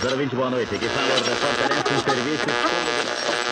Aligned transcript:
020, 0.00 0.36
boa 0.36 0.50
noite. 0.50 0.74
Aqui 0.74 0.88
fala 0.88 1.08
o 1.08 1.24
repórter 1.24 1.92
em 1.92 1.98
serviço. 2.00 3.47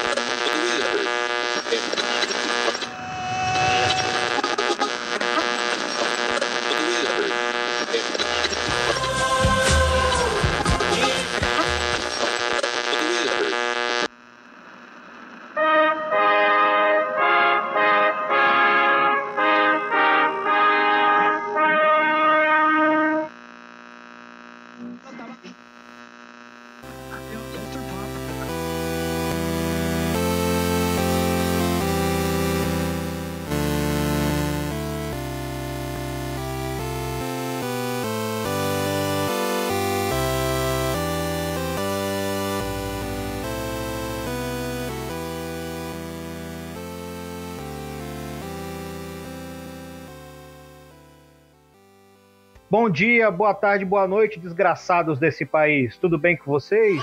Bom 52.78 52.90
dia, 52.90 53.30
boa 53.30 53.54
tarde, 53.54 53.86
boa 53.86 54.06
noite, 54.06 54.38
desgraçados 54.38 55.18
desse 55.18 55.46
país. 55.46 55.96
Tudo 55.96 56.18
bem 56.18 56.36
com 56.36 56.50
vocês? 56.50 57.02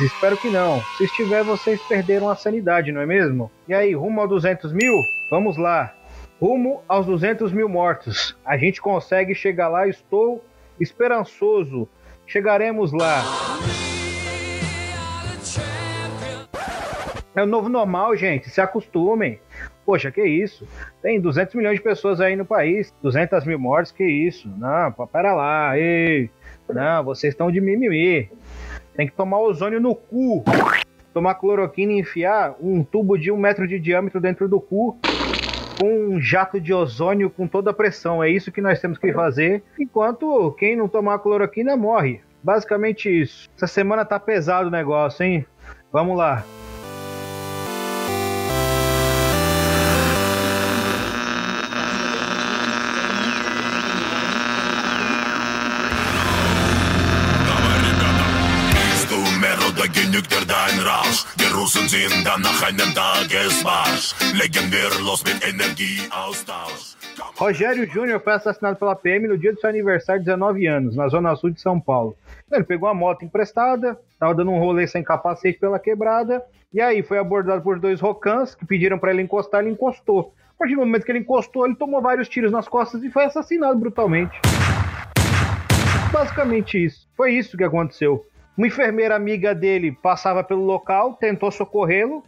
Espero 0.00 0.36
que 0.36 0.48
não. 0.48 0.80
Se 0.96 1.06
estiver, 1.06 1.42
vocês 1.42 1.82
perderam 1.88 2.30
a 2.30 2.36
sanidade, 2.36 2.92
não 2.92 3.00
é 3.00 3.04
mesmo? 3.04 3.50
E 3.66 3.74
aí, 3.74 3.92
rumo 3.96 4.20
aos 4.20 4.30
200 4.30 4.72
mil? 4.72 4.94
Vamos 5.28 5.56
lá. 5.56 5.92
Rumo 6.40 6.84
aos 6.86 7.04
200 7.04 7.52
mil 7.52 7.68
mortos. 7.68 8.38
A 8.44 8.56
gente 8.56 8.80
consegue 8.80 9.34
chegar 9.34 9.66
lá, 9.66 9.88
estou 9.88 10.40
esperançoso. 10.78 11.88
Chegaremos 12.24 12.92
lá. 12.92 13.24
É 17.34 17.42
o 17.42 17.46
novo 17.46 17.68
normal, 17.68 18.14
gente. 18.14 18.48
Se 18.48 18.60
acostumem. 18.60 19.40
Poxa, 19.90 20.12
que 20.12 20.22
isso? 20.22 20.68
Tem 21.02 21.20
200 21.20 21.52
milhões 21.56 21.74
de 21.74 21.82
pessoas 21.82 22.20
aí 22.20 22.36
no 22.36 22.44
país, 22.44 22.94
200 23.02 23.44
mil 23.44 23.58
mortes, 23.58 23.90
que 23.90 24.04
isso? 24.04 24.48
Não, 24.56 24.92
pera 25.08 25.34
lá, 25.34 25.76
ei. 25.76 26.30
Não, 26.68 27.02
vocês 27.02 27.34
estão 27.34 27.50
de 27.50 27.60
mimimi. 27.60 28.30
Tem 28.94 29.08
que 29.08 29.12
tomar 29.12 29.40
ozônio 29.40 29.80
no 29.80 29.96
cu. 29.96 30.44
Tomar 31.12 31.34
cloroquina 31.34 31.90
e 31.90 31.98
enfiar 31.98 32.54
um 32.60 32.84
tubo 32.84 33.18
de 33.18 33.32
um 33.32 33.36
metro 33.36 33.66
de 33.66 33.80
diâmetro 33.80 34.20
dentro 34.20 34.48
do 34.48 34.60
cu 34.60 34.96
com 35.80 36.10
um 36.10 36.20
jato 36.20 36.60
de 36.60 36.72
ozônio 36.72 37.28
com 37.28 37.48
toda 37.48 37.72
a 37.72 37.74
pressão. 37.74 38.22
É 38.22 38.30
isso 38.30 38.52
que 38.52 38.60
nós 38.60 38.80
temos 38.80 38.96
que 38.96 39.12
fazer. 39.12 39.64
Enquanto 39.76 40.52
quem 40.52 40.76
não 40.76 40.86
tomar 40.86 41.18
cloroquina 41.18 41.76
morre. 41.76 42.20
Basicamente 42.44 43.10
isso. 43.10 43.50
Essa 43.56 43.66
semana 43.66 44.04
tá 44.04 44.20
pesado 44.20 44.68
o 44.68 44.70
negócio, 44.70 45.24
hein? 45.24 45.44
Vamos 45.90 46.16
lá. 46.16 46.44
Tagesmarsch. 62.60 64.14
Legen 64.34 64.70
wir 64.70 64.90
los 65.02 65.24
mit 65.24 65.42
Energieaustausch. 65.42 66.94
Rogério 67.38 67.86
Júnior 67.86 68.20
foi 68.20 68.34
assassinado 68.34 68.78
pela 68.78 68.94
PM 68.94 69.28
no 69.28 69.38
dia 69.38 69.54
do 69.54 69.60
seu 69.60 69.70
aniversário 69.70 70.20
de 70.20 70.26
19 70.26 70.66
anos, 70.66 70.94
na 70.94 71.08
zona 71.08 71.34
sul 71.36 71.50
de 71.50 71.60
São 71.60 71.80
Paulo. 71.80 72.14
Ele 72.52 72.64
pegou 72.64 72.86
uma 72.88 72.94
moto 72.94 73.24
emprestada, 73.24 73.98
estava 74.10 74.34
dando 74.34 74.50
um 74.50 74.58
rolê 74.58 74.86
sem 74.86 75.02
capacete 75.02 75.58
pela 75.58 75.78
quebrada, 75.78 76.44
e 76.72 76.82
aí 76.82 77.02
foi 77.02 77.16
abordado 77.18 77.62
por 77.62 77.78
dois 77.80 77.98
rocãs 77.98 78.54
que 78.54 78.66
pediram 78.66 78.98
para 78.98 79.10
ele 79.10 79.22
encostar, 79.22 79.62
ele 79.62 79.70
encostou. 79.70 80.34
A 80.54 80.58
partir 80.58 80.74
do 80.74 80.80
momento 80.80 81.04
que 81.06 81.12
ele 81.12 81.20
encostou, 81.20 81.64
ele 81.64 81.76
tomou 81.76 82.02
vários 82.02 82.28
tiros 82.28 82.52
nas 82.52 82.68
costas 82.68 83.02
e 83.02 83.10
foi 83.10 83.24
assassinado 83.24 83.78
brutalmente. 83.78 84.38
Basicamente 86.12 86.84
isso. 86.84 87.08
Foi 87.16 87.32
isso 87.32 87.56
que 87.56 87.64
aconteceu. 87.64 88.22
Uma 88.54 88.66
enfermeira 88.66 89.16
amiga 89.16 89.54
dele 89.54 89.92
passava 89.92 90.44
pelo 90.44 90.62
local, 90.62 91.14
tentou 91.14 91.50
socorrê-lo, 91.50 92.22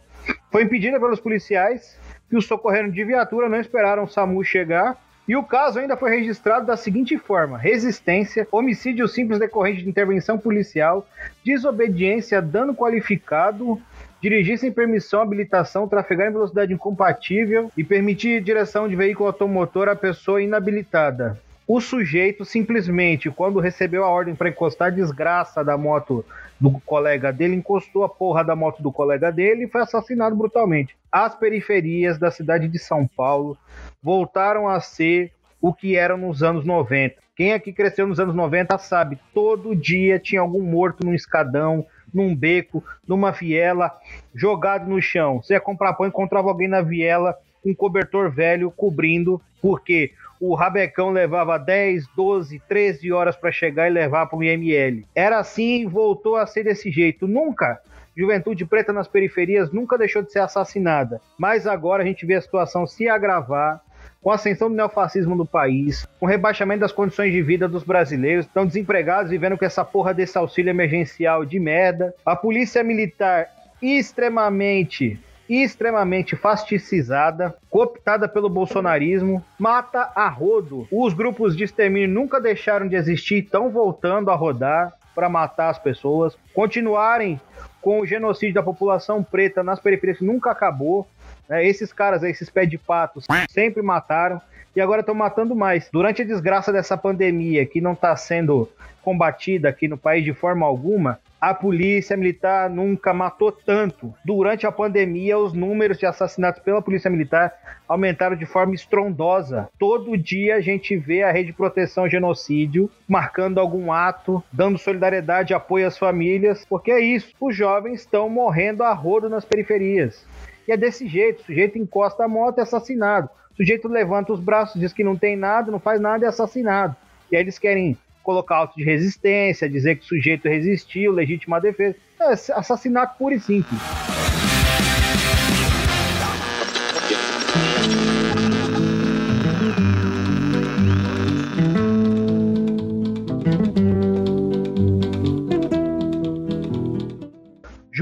foi 0.51 0.63
impedida 0.63 0.99
pelos 0.99 1.19
policiais, 1.19 1.97
que 2.29 2.37
o 2.37 2.41
socorreram 2.41 2.89
de 2.89 3.03
viatura, 3.03 3.49
não 3.49 3.59
esperaram 3.59 4.03
o 4.03 4.07
SAMU 4.07 4.43
chegar. 4.43 4.97
E 5.27 5.35
o 5.35 5.43
caso 5.43 5.79
ainda 5.79 5.95
foi 5.95 6.09
registrado 6.09 6.65
da 6.65 6.75
seguinte 6.75 7.17
forma: 7.17 7.57
resistência, 7.57 8.47
homicídio 8.51 9.07
simples 9.07 9.39
decorrente 9.39 9.83
de 9.83 9.89
intervenção 9.89 10.37
policial, 10.37 11.07
desobediência, 11.45 12.41
dano 12.41 12.75
qualificado, 12.75 13.81
dirigir 14.21 14.57
sem 14.57 14.71
permissão, 14.71 15.21
habilitação, 15.21 15.87
trafegar 15.87 16.29
em 16.29 16.33
velocidade 16.33 16.73
incompatível 16.73 17.71
e 17.77 17.83
permitir 17.83 18.41
direção 18.41 18.87
de 18.87 18.95
veículo 18.95 19.27
automotor 19.27 19.87
à 19.87 19.95
pessoa 19.95 20.41
inabilitada. 20.41 21.39
O 21.65 21.79
sujeito 21.79 22.43
simplesmente, 22.43 23.31
quando 23.31 23.59
recebeu 23.59 24.03
a 24.03 24.09
ordem 24.09 24.35
para 24.35 24.49
encostar 24.49 24.89
a 24.89 24.95
desgraça 24.95 25.63
da 25.63 25.77
moto 25.77 26.25
do 26.59 26.71
colega 26.81 27.31
dele, 27.31 27.55
encostou 27.55 28.03
a 28.03 28.09
porra 28.09 28.43
da 28.43 28.55
moto 28.55 28.83
do 28.83 28.91
colega 28.91 29.31
dele 29.31 29.63
e 29.63 29.69
foi 29.69 29.81
assassinado 29.81 30.35
brutalmente. 30.35 30.95
As 31.11 31.35
periferias 31.35 32.17
da 32.17 32.29
cidade 32.29 32.67
de 32.67 32.77
São 32.77 33.07
Paulo 33.07 33.57
voltaram 34.01 34.67
a 34.67 34.79
ser 34.81 35.31
o 35.61 35.73
que 35.73 35.95
eram 35.95 36.17
nos 36.17 36.43
anos 36.43 36.65
90. 36.65 37.15
Quem 37.35 37.53
aqui 37.53 37.71
cresceu 37.71 38.05
nos 38.05 38.19
anos 38.19 38.35
90 38.35 38.77
sabe, 38.77 39.17
todo 39.33 39.75
dia 39.75 40.19
tinha 40.19 40.41
algum 40.41 40.61
morto 40.61 41.05
num 41.05 41.13
escadão, 41.13 41.85
num 42.13 42.35
beco, 42.35 42.83
numa 43.07 43.31
viela, 43.31 43.91
jogado 44.35 44.87
no 44.87 45.01
chão. 45.01 45.41
Você 45.41 45.53
ia 45.53 45.61
comprar 45.61 45.93
pão, 45.93 46.05
encontrava 46.05 46.49
alguém 46.49 46.67
na 46.67 46.81
viela 46.81 47.35
com 47.63 47.71
um 47.71 47.75
cobertor 47.75 48.29
velho 48.29 48.69
cobrindo, 48.69 49.41
porque 49.61 50.11
o 50.45 50.55
Rabecão 50.55 51.11
levava 51.11 51.57
10, 51.57 52.05
12, 52.17 52.61
13 52.67 53.13
horas 53.13 53.33
para 53.33 53.49
chegar 53.49 53.87
e 53.87 53.93
levar 53.93 54.25
para 54.25 54.37
o 54.37 54.43
IML. 54.43 55.05
Era 55.15 55.39
assim 55.39 55.81
e 55.81 55.85
voltou 55.85 56.35
a 56.35 56.45
ser 56.45 56.65
desse 56.65 56.91
jeito. 56.91 57.25
Nunca 57.25 57.79
Juventude 58.15 58.65
Preta 58.65 58.91
nas 58.91 59.07
periferias 59.07 59.71
nunca 59.71 59.97
deixou 59.97 60.21
de 60.21 60.33
ser 60.33 60.39
assassinada. 60.39 61.21
Mas 61.37 61.65
agora 61.65 62.03
a 62.03 62.05
gente 62.05 62.25
vê 62.25 62.35
a 62.35 62.41
situação 62.41 62.85
se 62.85 63.07
agravar 63.07 63.81
com 64.21 64.31
a 64.31 64.35
ascensão 64.35 64.69
do 64.69 64.75
neofascismo 64.75 65.33
no 65.33 65.45
país, 65.45 66.05
com 66.19 66.25
o 66.25 66.29
rebaixamento 66.29 66.81
das 66.81 66.91
condições 66.91 67.31
de 67.31 67.41
vida 67.41 67.67
dos 67.67 67.83
brasileiros, 67.83 68.45
estão 68.45 68.65
desempregados 68.65 69.31
vivendo 69.31 69.57
com 69.57 69.65
essa 69.65 69.83
porra 69.83 70.13
desse 70.13 70.37
auxílio 70.37 70.69
emergencial 70.69 71.45
de 71.45 71.59
merda. 71.59 72.13
A 72.25 72.35
polícia 72.35 72.83
militar 72.83 73.47
extremamente 73.81 75.19
extremamente 75.49 76.35
fasticizada, 76.35 77.55
cooptada 77.69 78.27
pelo 78.27 78.49
bolsonarismo, 78.49 79.43
mata 79.59 80.11
a 80.15 80.27
rodo. 80.29 80.87
Os 80.91 81.13
grupos 81.13 81.55
de 81.55 81.63
extermínio 81.63 82.07
nunca 82.07 82.39
deixaram 82.39 82.87
de 82.87 82.95
existir, 82.95 83.43
estão 83.43 83.69
voltando 83.69 84.31
a 84.31 84.35
rodar 84.35 84.93
para 85.13 85.29
matar 85.29 85.69
as 85.69 85.79
pessoas, 85.79 86.35
continuarem 86.53 87.39
com 87.81 87.99
o 87.99 88.05
genocídio 88.05 88.55
da 88.55 88.63
população 88.63 89.23
preta 89.23 89.61
nas 89.61 89.79
periferias 89.79 90.17
que 90.19 90.25
nunca 90.25 90.51
acabou. 90.51 91.07
Né? 91.47 91.65
Esses 91.67 91.91
caras, 91.91 92.23
esses 92.23 92.49
pés 92.49 92.69
de 92.69 92.77
patos, 92.77 93.25
sempre 93.49 93.81
mataram 93.81 94.41
e 94.75 94.81
agora 94.81 95.01
estão 95.01 95.13
matando 95.13 95.55
mais. 95.55 95.89
Durante 95.91 96.21
a 96.21 96.25
desgraça 96.25 96.71
dessa 96.71 96.97
pandemia 96.97 97.65
que 97.65 97.81
não 97.81 97.93
está 97.93 98.15
sendo 98.15 98.69
combatida 99.03 99.69
aqui 99.69 99.87
no 99.87 99.97
país 99.97 100.23
de 100.23 100.33
forma 100.33 100.65
alguma, 100.65 101.19
a 101.43 101.53
polícia 101.53 102.15
militar 102.15 102.69
nunca 102.69 103.13
matou 103.13 103.51
tanto. 103.51 104.13
Durante 104.23 104.65
a 104.65 104.71
pandemia, 104.71 105.37
os 105.37 105.51
números 105.51 105.97
de 105.97 106.05
assassinatos 106.05 106.63
pela 106.63 106.81
polícia 106.81 107.11
militar 107.11 107.53
aumentaram 107.85 108.33
de 108.33 108.45
forma 108.45 108.73
estrondosa. 108.73 109.67
Todo 109.77 110.17
dia 110.17 110.55
a 110.55 110.61
gente 110.61 110.95
vê 110.95 111.21
a 111.21 111.33
rede 111.33 111.47
de 111.47 111.57
proteção 111.57 112.07
genocídio 112.07 112.89
marcando 113.05 113.59
algum 113.59 113.91
ato, 113.91 114.41
dando 114.53 114.77
solidariedade, 114.77 115.53
apoio 115.53 115.85
às 115.85 115.97
famílias, 115.97 116.65
porque 116.69 116.91
é 116.91 117.01
isso. 117.01 117.33
Os 117.41 117.53
jovens 117.53 117.99
estão 117.99 118.29
morrendo 118.29 118.81
a 118.81 118.93
rodo 118.93 119.27
nas 119.27 119.43
periferias. 119.43 120.25
E 120.65 120.71
é 120.71 120.77
desse 120.77 121.05
jeito: 121.09 121.41
o 121.41 121.43
sujeito 121.43 121.77
encosta 121.77 122.23
a 122.23 122.27
moto 122.27 122.59
e 122.59 122.61
é 122.61 122.63
assassinado. 122.63 123.29
O 123.51 123.57
sujeito 123.57 123.89
levanta 123.89 124.31
os 124.31 124.39
braços, 124.39 124.79
diz 124.79 124.93
que 124.93 125.03
não 125.03 125.17
tem 125.17 125.35
nada, 125.35 125.69
não 125.69 125.79
faz 125.79 125.99
nada 125.99 126.23
e 126.23 126.25
é 126.25 126.29
assassinado. 126.29 126.95
E 127.29 127.35
aí 127.35 127.41
eles 127.41 127.59
querem 127.59 127.97
colocar 128.23 128.55
auto 128.55 128.75
de 128.75 128.83
resistência, 128.83 129.69
dizer 129.69 129.97
que 129.97 130.05
o 130.05 130.07
sujeito 130.07 130.47
resistiu, 130.47 131.11
legítima 131.11 131.61
defesa. 131.61 131.95
É 132.19 132.33
assassinato 132.53 133.17
puro 133.17 133.35
e 133.35 133.39
simples. 133.39 133.79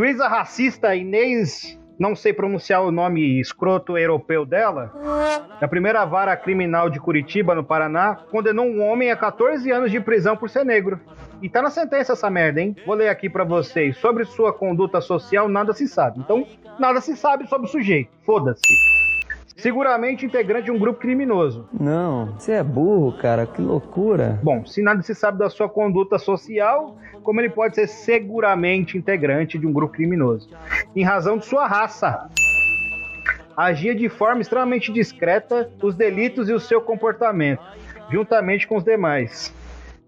juíza 0.02 0.28
racista 0.28 0.96
Inês, 0.96 1.78
não 2.00 2.16
sei 2.16 2.34
pronunciar 2.34 2.84
o 2.84 2.92
nome 2.92 3.40
escroto 3.40 3.98
europeu 3.98 4.46
dela, 4.46 4.92
da 5.62 5.68
primeira 5.68 6.04
vara 6.06 6.36
criminal 6.36 6.90
de 6.90 7.00
Curitiba, 7.00 7.54
no 7.54 7.64
Paraná, 7.64 8.18
condenou 8.32 8.66
um 8.66 8.82
homem 8.82 9.12
a 9.12 9.16
14 9.16 9.70
anos 9.72 9.92
de 9.92 10.00
prisão 10.00 10.36
por 10.36 10.50
ser 10.50 10.66
negro. 10.66 11.00
E 11.40 11.48
tá 11.48 11.62
na 11.62 11.70
sentença 11.70 12.14
essa 12.14 12.32
merda, 12.32 12.60
hein? 12.60 12.76
Vou 12.84 12.96
ler 12.96 13.10
aqui 13.10 13.30
para 13.30 13.44
vocês. 13.44 13.96
Sobre 13.98 14.26
sua 14.26 14.52
conduta 14.52 15.00
social, 15.00 15.48
nada 15.48 15.72
se 15.72 15.88
sabe. 15.88 16.20
Então, 16.20 16.48
nada 16.80 17.00
se 17.00 17.16
sabe 17.16 17.48
sobre 17.48 17.68
o 17.68 17.70
sujeito. 17.70 18.10
Foda-se. 18.26 18.60
Seguramente 19.56 20.26
integrante 20.26 20.66
de 20.66 20.72
um 20.72 20.80
grupo 20.80 21.00
criminoso. 21.00 21.70
Não, 21.80 22.34
você 22.34 22.54
é 22.54 22.64
burro, 22.64 23.16
cara, 23.20 23.46
que 23.46 23.62
loucura. 23.62 24.40
Bom, 24.42 24.66
se 24.66 24.82
nada 24.82 25.04
se 25.04 25.14
sabe 25.14 25.38
da 25.38 25.48
sua 25.48 25.70
conduta 25.70 26.18
social, 26.18 26.98
como 27.22 27.40
ele 27.40 27.52
pode 27.52 27.76
ser 27.76 27.86
seguramente 27.86 28.98
integrante 28.98 29.60
de 29.60 29.68
um 29.68 29.72
grupo 29.72 29.94
criminoso? 29.94 30.50
Em 30.96 31.04
razão 31.04 31.38
de 31.38 31.46
sua 31.46 31.68
raça. 31.68 32.28
Agia 33.62 33.94
de 33.94 34.10
forma 34.10 34.42
extremamente 34.42 34.92
discreta 34.92 35.70
os 35.84 35.96
delitos 35.96 36.50
e 36.50 36.54
o 36.54 36.60
seu 36.60 36.82
comportamento, 36.82 37.62
juntamente 38.12 38.68
com 38.68 38.76
os 38.76 38.84
demais. 38.84 39.54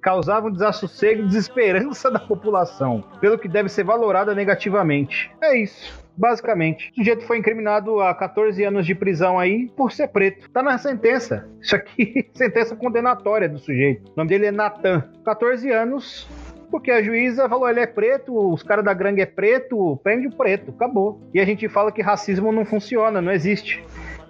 Causavam 0.02 0.50
desassossego 0.50 1.22
e 1.22 1.26
desesperança 1.28 2.10
da 2.10 2.18
população, 2.18 3.04
pelo 3.22 3.38
que 3.38 3.48
deve 3.48 3.70
ser 3.70 3.84
valorada 3.84 4.34
negativamente. 4.34 5.30
É 5.40 5.56
isso. 5.56 6.02
Basicamente, 6.18 6.90
o 6.94 6.96
sujeito 6.96 7.28
foi 7.28 7.38
incriminado 7.38 8.02
a 8.02 8.16
14 8.16 8.64
anos 8.64 8.88
de 8.88 8.96
prisão 8.96 9.38
aí 9.38 9.68
por 9.78 9.92
ser 9.92 10.08
preto. 10.08 10.50
Tá 10.50 10.64
na 10.64 10.80
sentença. 10.80 11.48
Isso 11.62 11.76
aqui, 11.76 12.28
sentença 12.34 12.76
condenatória 12.76 13.48
do 13.48 13.60
sujeito. 13.60 14.12
O 14.14 14.18
nome 14.18 14.30
dele 14.30 14.48
é 14.48 14.52
Natan. 14.52 15.08
14 15.24 15.70
anos 15.70 16.28
porque 16.74 16.90
a 16.90 17.04
juíza 17.04 17.48
falou, 17.48 17.70
ele 17.70 17.82
é 17.82 17.86
preto, 17.86 18.36
os 18.52 18.64
caras 18.64 18.84
da 18.84 18.96
gangue 18.96 19.22
é 19.22 19.28
preto, 19.28 19.96
prende 20.04 20.26
o 20.26 20.32
preto, 20.32 20.72
acabou. 20.72 21.22
E 21.32 21.40
a 21.40 21.46
gente 21.46 21.70
fala 21.70 21.92
que 21.92 22.02
racismo 22.02 22.52
não 22.52 22.66
funciona, 22.66 23.22
não 23.22 23.32
existe. 23.32 23.86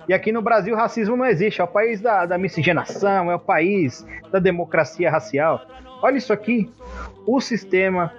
E 0.10 0.14
aqui 0.14 0.30
no 0.30 0.42
Brasil, 0.42 0.76
racismo 0.76 1.16
não 1.16 1.26
existe. 1.26 1.62
É 1.62 1.64
o 1.64 1.68
país 1.70 2.02
da, 2.02 2.26
da 2.26 2.38
miscigenação, 2.38 3.32
é 3.32 3.36
o 3.36 3.40
país 3.40 4.06
da 4.30 4.40
democracia 4.40 5.10
racial. 5.10 5.66
Olha 6.02 6.18
isso 6.18 6.34
aqui. 6.34 6.70
O 7.26 7.40
sistema 7.40 8.12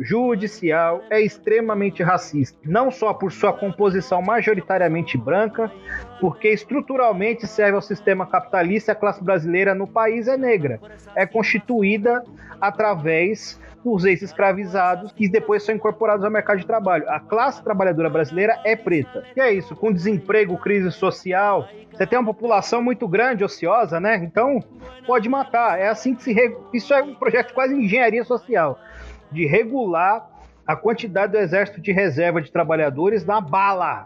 judicial 0.00 1.02
é 1.10 1.20
extremamente 1.20 2.02
racista, 2.02 2.58
não 2.64 2.90
só 2.90 3.12
por 3.12 3.32
sua 3.32 3.52
composição 3.52 4.22
majoritariamente 4.22 5.16
branca, 5.16 5.70
porque 6.20 6.48
estruturalmente 6.48 7.46
serve 7.46 7.76
ao 7.76 7.82
sistema 7.82 8.26
capitalista, 8.26 8.92
a 8.92 8.94
classe 8.94 9.22
brasileira 9.22 9.74
no 9.74 9.86
país 9.86 10.28
é 10.28 10.36
negra, 10.36 10.80
é 11.14 11.26
constituída 11.26 12.22
através 12.60 13.60
dos 13.84 14.04
ex-escravizados 14.04 15.12
que 15.12 15.28
depois 15.28 15.62
são 15.62 15.74
incorporados 15.74 16.24
ao 16.24 16.30
mercado 16.30 16.58
de 16.58 16.66
trabalho. 16.66 17.08
A 17.08 17.20
classe 17.20 17.62
trabalhadora 17.62 18.10
brasileira 18.10 18.60
é 18.64 18.74
preta. 18.74 19.24
E 19.36 19.40
é 19.40 19.52
isso, 19.52 19.76
com 19.76 19.92
desemprego, 19.92 20.58
crise 20.58 20.90
social, 20.90 21.68
você 21.92 22.06
tem 22.06 22.18
uma 22.18 22.32
população 22.32 22.80
muito 22.80 23.08
grande, 23.08 23.42
ociosa, 23.42 23.98
né? 23.98 24.16
Então 24.22 24.62
pode 25.04 25.28
matar. 25.28 25.78
É 25.80 25.88
assim 25.88 26.14
que 26.14 26.22
se. 26.22 26.32
Re... 26.32 26.56
Isso 26.72 26.94
é 26.94 27.02
um 27.02 27.14
projeto 27.14 27.52
quase 27.52 27.74
engenharia 27.74 28.24
social 28.24 28.78
de 29.30 29.46
regular 29.46 30.28
a 30.66 30.76
quantidade 30.76 31.32
do 31.32 31.38
exército 31.38 31.80
de 31.80 31.92
reserva 31.92 32.42
de 32.42 32.52
trabalhadores 32.52 33.24
na 33.24 33.40
bala. 33.40 34.04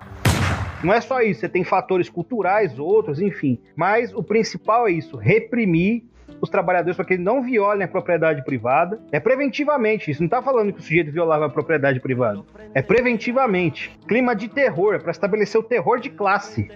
Não 0.83 0.93
é 0.93 1.01
só 1.01 1.21
isso, 1.21 1.41
você 1.41 1.49
tem 1.49 1.65
fatores 1.65 2.09
culturais, 2.09 2.79
outros, 2.79 3.21
enfim. 3.21 3.59
Mas 3.77 4.13
o 4.13 4.23
principal 4.23 4.89
é 4.89 4.93
isso: 4.93 5.17
reprimir 5.17 6.05
os 6.41 6.51
trabalhadores 6.51 6.97
para 6.97 7.05
que 7.05 7.15
eles 7.15 7.25
não 7.25 7.43
violem 7.43 7.85
a 7.85 7.89
propriedade 7.89 8.45
privada. 8.45 9.01
É 9.13 9.21
preventivamente, 9.21 10.11
isso 10.11 10.21
não 10.21 10.27
está 10.27 10.43
falando 10.43 10.73
que 10.73 10.81
o 10.81 10.83
sujeito 10.83 11.13
violava 11.13 11.47
a 11.47 11.49
propriedade 11.49 12.01
privada. 12.01 12.41
É 12.75 12.83
preventivamente. 12.83 13.97
Clima 14.09 14.35
de 14.35 14.49
terror, 14.49 14.95
é 14.95 14.99
para 14.99 15.13
estabelecer 15.13 15.61
o 15.61 15.65
terror 15.65 16.01
de 16.01 16.11
classe. 16.11 16.69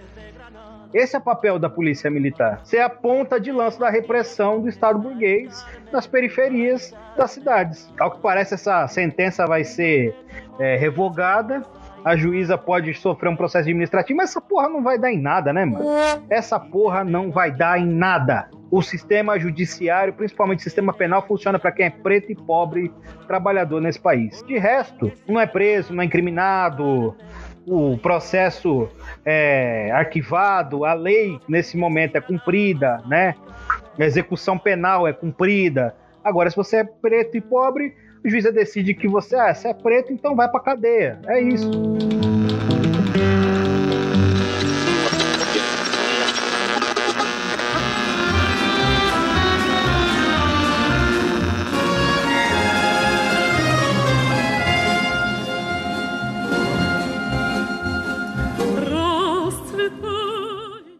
Esse 0.93 1.15
é 1.15 1.19
o 1.19 1.21
papel 1.21 1.59
da 1.59 1.69
polícia 1.69 2.09
militar. 2.09 2.61
Ser 2.63 2.79
a 2.79 2.89
ponta 2.89 3.39
de 3.39 3.51
lança 3.51 3.79
da 3.79 3.89
repressão 3.89 4.61
do 4.61 4.69
Estado 4.69 4.99
burguês 4.99 5.65
nas 5.91 6.07
periferias 6.07 6.93
das 7.15 7.31
cidades. 7.31 7.91
Ao 7.99 8.11
que 8.11 8.19
parece, 8.19 8.53
essa 8.53 8.87
sentença 8.87 9.45
vai 9.45 9.63
ser 9.63 10.15
é, 10.59 10.75
revogada 10.75 11.63
a 12.07 12.15
juíza 12.15 12.57
pode 12.57 12.93
sofrer 12.93 13.29
um 13.29 13.35
processo 13.35 13.63
administrativo, 13.63 14.15
mas 14.15 14.29
essa 14.29 14.39
porra 14.39 14.69
não 14.69 14.81
vai 14.81 14.97
dar 14.97 15.11
em 15.11 15.19
nada, 15.19 15.51
né, 15.51 15.65
mano? 15.65 15.85
Essa 16.29 16.57
porra 16.57 17.03
não 17.03 17.31
vai 17.31 17.51
dar 17.51 17.79
em 17.79 17.85
nada. 17.85 18.49
O 18.71 18.81
sistema 18.81 19.37
judiciário, 19.37 20.13
principalmente 20.13 20.59
o 20.59 20.63
sistema 20.63 20.93
penal, 20.93 21.25
funciona 21.27 21.59
para 21.59 21.71
quem 21.71 21.85
é 21.85 21.89
preto 21.89 22.31
e 22.31 22.35
pobre 22.35 22.93
trabalhador 23.27 23.81
nesse 23.81 23.99
país. 23.99 24.41
De 24.43 24.57
resto, 24.57 25.11
não 25.27 25.37
é 25.37 25.45
preso, 25.45 25.93
não 25.93 26.01
é 26.01 26.05
incriminado, 26.05 27.13
o 27.67 27.97
processo 27.97 28.89
é 29.25 29.91
arquivado, 29.91 30.85
a 30.85 30.93
lei 30.93 31.37
nesse 31.49 31.75
momento 31.75 32.15
é 32.15 32.21
cumprida, 32.21 33.03
né? 33.05 33.35
A 33.99 34.05
execução 34.05 34.57
penal 34.57 35.05
é 35.05 35.11
cumprida. 35.11 35.93
Agora, 36.23 36.49
se 36.49 36.55
você 36.55 36.77
é 36.77 36.83
preto 36.83 37.35
e 37.35 37.41
pobre, 37.41 37.93
o 38.23 38.29
juiz 38.29 38.45
decide 38.53 38.93
que 38.93 39.07
você, 39.07 39.35
ah, 39.35 39.53
você 39.53 39.67
é 39.67 39.73
preto, 39.73 40.13
então 40.13 40.35
vai 40.35 40.49
pra 40.49 40.61
cadeia. 40.61 41.19
É 41.27 41.41
isso. 41.41 41.69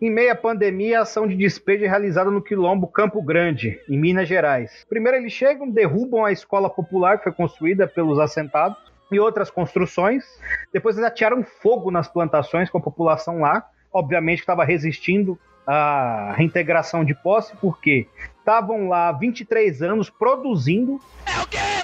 Em 0.08 0.10
meio 0.10 0.32
à 0.32 0.36
pandemia, 0.36 1.00
a 1.00 1.02
ação 1.02 1.28
de 1.28 1.36
despejo 1.36 1.84
é 1.84 1.88
realizada 1.90 2.32
no 2.32 2.42
Quilombo 2.42 2.88
Campo 2.88 3.22
Grande, 3.22 3.78
em 3.90 4.00
Minas 4.00 4.26
Gerais. 4.26 4.86
Primeiro 4.88 5.18
eles 5.18 5.34
chegam, 5.34 5.70
derrubam 5.70 6.24
a 6.24 6.32
escola 6.32 6.70
popular 6.70 7.18
que 7.18 7.26
foi 7.26 7.34
construída 7.34 7.86
pelos 7.86 8.18
assentados 8.18 8.78
e 9.12 9.20
outras 9.20 9.52
construções. 9.52 10.24
Depois 10.72 10.96
eles 10.96 11.06
atiraram 11.10 11.44
fogo 11.44 11.92
nas 11.92 12.08
plantações 12.08 12.70
com 12.70 12.78
a 12.78 12.82
população 12.82 13.42
lá. 13.42 13.68
Obviamente 13.92 14.40
estava 14.40 14.64
resistindo 14.64 15.38
à 15.68 16.32
reintegração 16.38 17.04
de 17.04 17.14
posse, 17.14 17.54
porque 17.58 18.08
estavam 18.40 18.88
lá 18.88 19.12
23 19.12 19.82
anos 19.82 20.10
produzindo. 20.10 21.02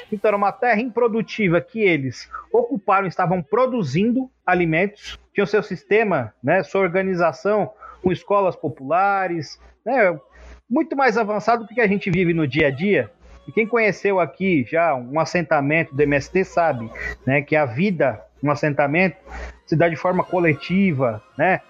Então 0.09 0.29
era 0.29 0.37
uma 0.37 0.53
terra 0.53 0.79
improdutiva 0.79 1.59
que 1.59 1.81
eles 1.81 2.29
ocuparam, 2.53 3.05
estavam 3.05 3.43
produzindo 3.43 4.31
alimentos, 4.45 5.19
tinham 5.33 5.45
seu 5.45 5.61
sistema, 5.61 6.33
né, 6.41 6.63
sua 6.63 6.79
organização 6.79 7.69
com 8.03 8.11
escolas 8.11 8.55
populares, 8.55 9.59
né? 9.85 10.19
Muito 10.69 10.95
mais 10.95 11.17
avançado 11.17 11.65
do 11.65 11.73
que 11.73 11.81
a 11.81 11.87
gente 11.87 12.11
vive 12.11 12.33
no 12.33 12.47
dia 12.47 12.67
a 12.67 12.71
dia. 12.71 13.09
E 13.47 13.51
quem 13.51 13.65
conheceu 13.65 14.19
aqui 14.19 14.65
já 14.69 14.93
um 14.93 15.19
assentamento 15.19 15.95
do 15.95 16.01
MST 16.01 16.43
sabe, 16.45 16.89
né, 17.25 17.41
que 17.41 17.55
a 17.55 17.65
vida 17.65 18.21
um 18.41 18.51
assentamento 18.51 19.15
se 19.65 19.75
dá 19.75 19.87
de 19.87 19.95
forma 19.95 20.23
coletiva, 20.23 21.23
né? 21.37 21.61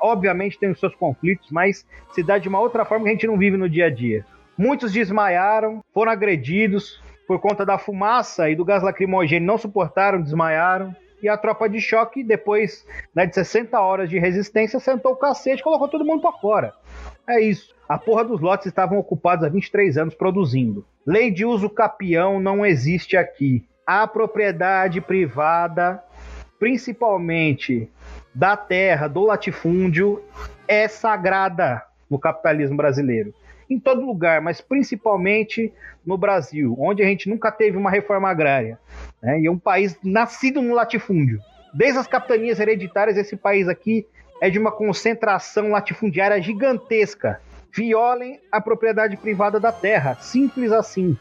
Obviamente 0.00 0.58
tem 0.58 0.70
os 0.70 0.78
seus 0.78 0.94
conflitos, 0.94 1.50
mas 1.50 1.84
se 2.12 2.22
dá 2.22 2.38
de 2.38 2.48
uma 2.48 2.60
outra 2.60 2.84
forma 2.84 3.04
que 3.04 3.10
a 3.10 3.12
gente 3.12 3.26
não 3.26 3.36
vive 3.36 3.56
no 3.56 3.68
dia 3.68 3.86
a 3.86 3.90
dia. 3.90 4.24
Muitos 4.56 4.92
desmaiaram, 4.92 5.82
foram 5.92 6.12
agredidos 6.12 7.02
por 7.26 7.40
conta 7.40 7.66
da 7.66 7.78
fumaça 7.78 8.48
e 8.48 8.54
do 8.54 8.64
gás 8.64 8.82
lacrimogêneo, 8.82 9.46
não 9.46 9.58
suportaram, 9.58 10.22
desmaiaram 10.22 10.94
e 11.24 11.28
a 11.28 11.38
tropa 11.38 11.70
de 11.70 11.80
choque, 11.80 12.22
depois 12.22 12.86
né, 13.14 13.24
de 13.24 13.34
60 13.34 13.80
horas 13.80 14.10
de 14.10 14.18
resistência, 14.18 14.78
sentou 14.78 15.12
o 15.12 15.16
cacete 15.16 15.60
e 15.60 15.64
colocou 15.64 15.88
todo 15.88 16.04
mundo 16.04 16.20
para 16.20 16.32
fora. 16.32 16.74
É 17.26 17.40
isso. 17.40 17.74
A 17.88 17.96
porra 17.96 18.24
dos 18.24 18.42
lotes 18.42 18.66
estavam 18.66 18.98
ocupados 18.98 19.42
há 19.42 19.48
23 19.48 19.96
anos 19.96 20.14
produzindo. 20.14 20.84
Lei 21.06 21.30
de 21.30 21.46
uso 21.46 21.70
capião 21.70 22.38
não 22.38 22.64
existe 22.64 23.16
aqui. 23.16 23.66
A 23.86 24.06
propriedade 24.06 25.00
privada, 25.00 26.04
principalmente 26.58 27.90
da 28.34 28.54
terra, 28.54 29.08
do 29.08 29.24
latifúndio, 29.24 30.22
é 30.68 30.86
sagrada 30.88 31.82
no 32.10 32.18
capitalismo 32.18 32.76
brasileiro. 32.76 33.32
Em 33.68 33.78
todo 33.78 34.04
lugar, 34.04 34.40
mas 34.40 34.60
principalmente 34.60 35.72
no 36.04 36.18
Brasil, 36.18 36.76
onde 36.78 37.02
a 37.02 37.06
gente 37.06 37.28
nunca 37.28 37.50
teve 37.50 37.76
uma 37.76 37.90
reforma 37.90 38.28
agrária. 38.28 38.78
Né? 39.22 39.40
E 39.40 39.46
é 39.46 39.50
um 39.50 39.58
país 39.58 39.96
nascido 40.02 40.60
no 40.60 40.74
latifúndio. 40.74 41.40
Desde 41.72 41.98
as 41.98 42.06
capitanias 42.06 42.60
hereditárias, 42.60 43.16
esse 43.16 43.36
país 43.36 43.68
aqui 43.68 44.06
é 44.40 44.50
de 44.50 44.58
uma 44.58 44.70
concentração 44.70 45.70
latifundiária 45.70 46.40
gigantesca. 46.40 47.40
Violem 47.72 48.40
a 48.52 48.60
propriedade 48.60 49.16
privada 49.16 49.58
da 49.58 49.72
terra, 49.72 50.14
simples 50.20 50.70
assim. 50.70 51.16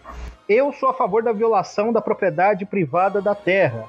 Eu 0.48 0.72
sou 0.74 0.90
a 0.90 0.94
favor 0.94 1.24
da 1.24 1.32
violação 1.32 1.92
da 1.92 2.02
propriedade 2.02 2.66
privada 2.66 3.22
da 3.22 3.34
terra. 3.34 3.86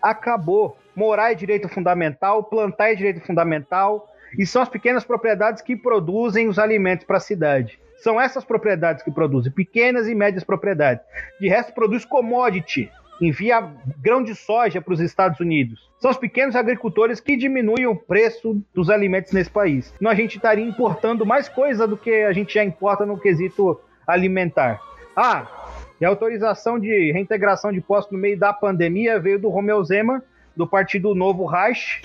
Acabou. 0.00 0.76
Morar 0.94 1.32
é 1.32 1.34
direito 1.34 1.68
fundamental, 1.68 2.44
plantar 2.44 2.92
é 2.92 2.94
direito 2.94 3.20
fundamental, 3.20 4.07
e 4.36 4.46
são 4.46 4.62
as 4.62 4.68
pequenas 4.68 5.04
propriedades 5.04 5.62
que 5.62 5.76
produzem 5.76 6.48
os 6.48 6.58
alimentos 6.58 7.06
para 7.06 7.18
a 7.18 7.20
cidade. 7.20 7.78
São 7.98 8.20
essas 8.20 8.44
propriedades 8.44 9.02
que 9.02 9.10
produzem, 9.10 9.50
pequenas 9.50 10.08
e 10.08 10.14
médias 10.14 10.44
propriedades. 10.44 11.04
De 11.40 11.48
resto, 11.48 11.72
produz 11.72 12.04
commodity. 12.04 12.90
envia 13.20 13.60
grão 14.00 14.22
de 14.22 14.34
soja 14.34 14.80
para 14.80 14.94
os 14.94 15.00
Estados 15.00 15.40
Unidos. 15.40 15.90
São 15.98 16.10
os 16.10 16.16
pequenos 16.16 16.54
agricultores 16.54 17.18
que 17.18 17.36
diminuem 17.36 17.86
o 17.86 17.96
preço 17.96 18.62
dos 18.72 18.88
alimentos 18.88 19.32
nesse 19.32 19.50
país. 19.50 19.92
Então 19.96 20.10
a 20.10 20.14
gente 20.14 20.36
estaria 20.36 20.64
importando 20.64 21.26
mais 21.26 21.48
coisa 21.48 21.88
do 21.88 21.96
que 21.96 22.22
a 22.22 22.32
gente 22.32 22.54
já 22.54 22.62
importa 22.62 23.04
no 23.04 23.18
quesito 23.18 23.80
alimentar. 24.06 24.80
Ah, 25.16 25.48
e 26.00 26.04
a 26.04 26.08
autorização 26.08 26.78
de 26.78 27.10
reintegração 27.10 27.72
de 27.72 27.80
postos 27.80 28.12
no 28.12 28.18
meio 28.18 28.38
da 28.38 28.52
pandemia 28.52 29.18
veio 29.18 29.40
do 29.40 29.48
Romeu 29.48 29.82
Zema, 29.82 30.22
do 30.56 30.66
Partido 30.66 31.12
Novo 31.14 31.44
Reich, 31.44 32.00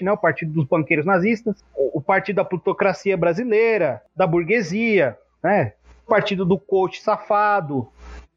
né, 0.00 0.12
o 0.12 0.16
Partido 0.16 0.52
dos 0.52 0.66
Banqueiros 0.66 1.06
Nazistas, 1.06 1.64
o 1.76 2.00
Partido 2.00 2.36
da 2.36 2.44
Plutocracia 2.44 3.16
Brasileira, 3.16 4.02
da 4.16 4.26
Burguesia, 4.26 5.16
né, 5.42 5.72
o 6.04 6.08
Partido 6.08 6.44
do 6.44 6.58
Coach 6.58 7.02
Safado. 7.02 7.88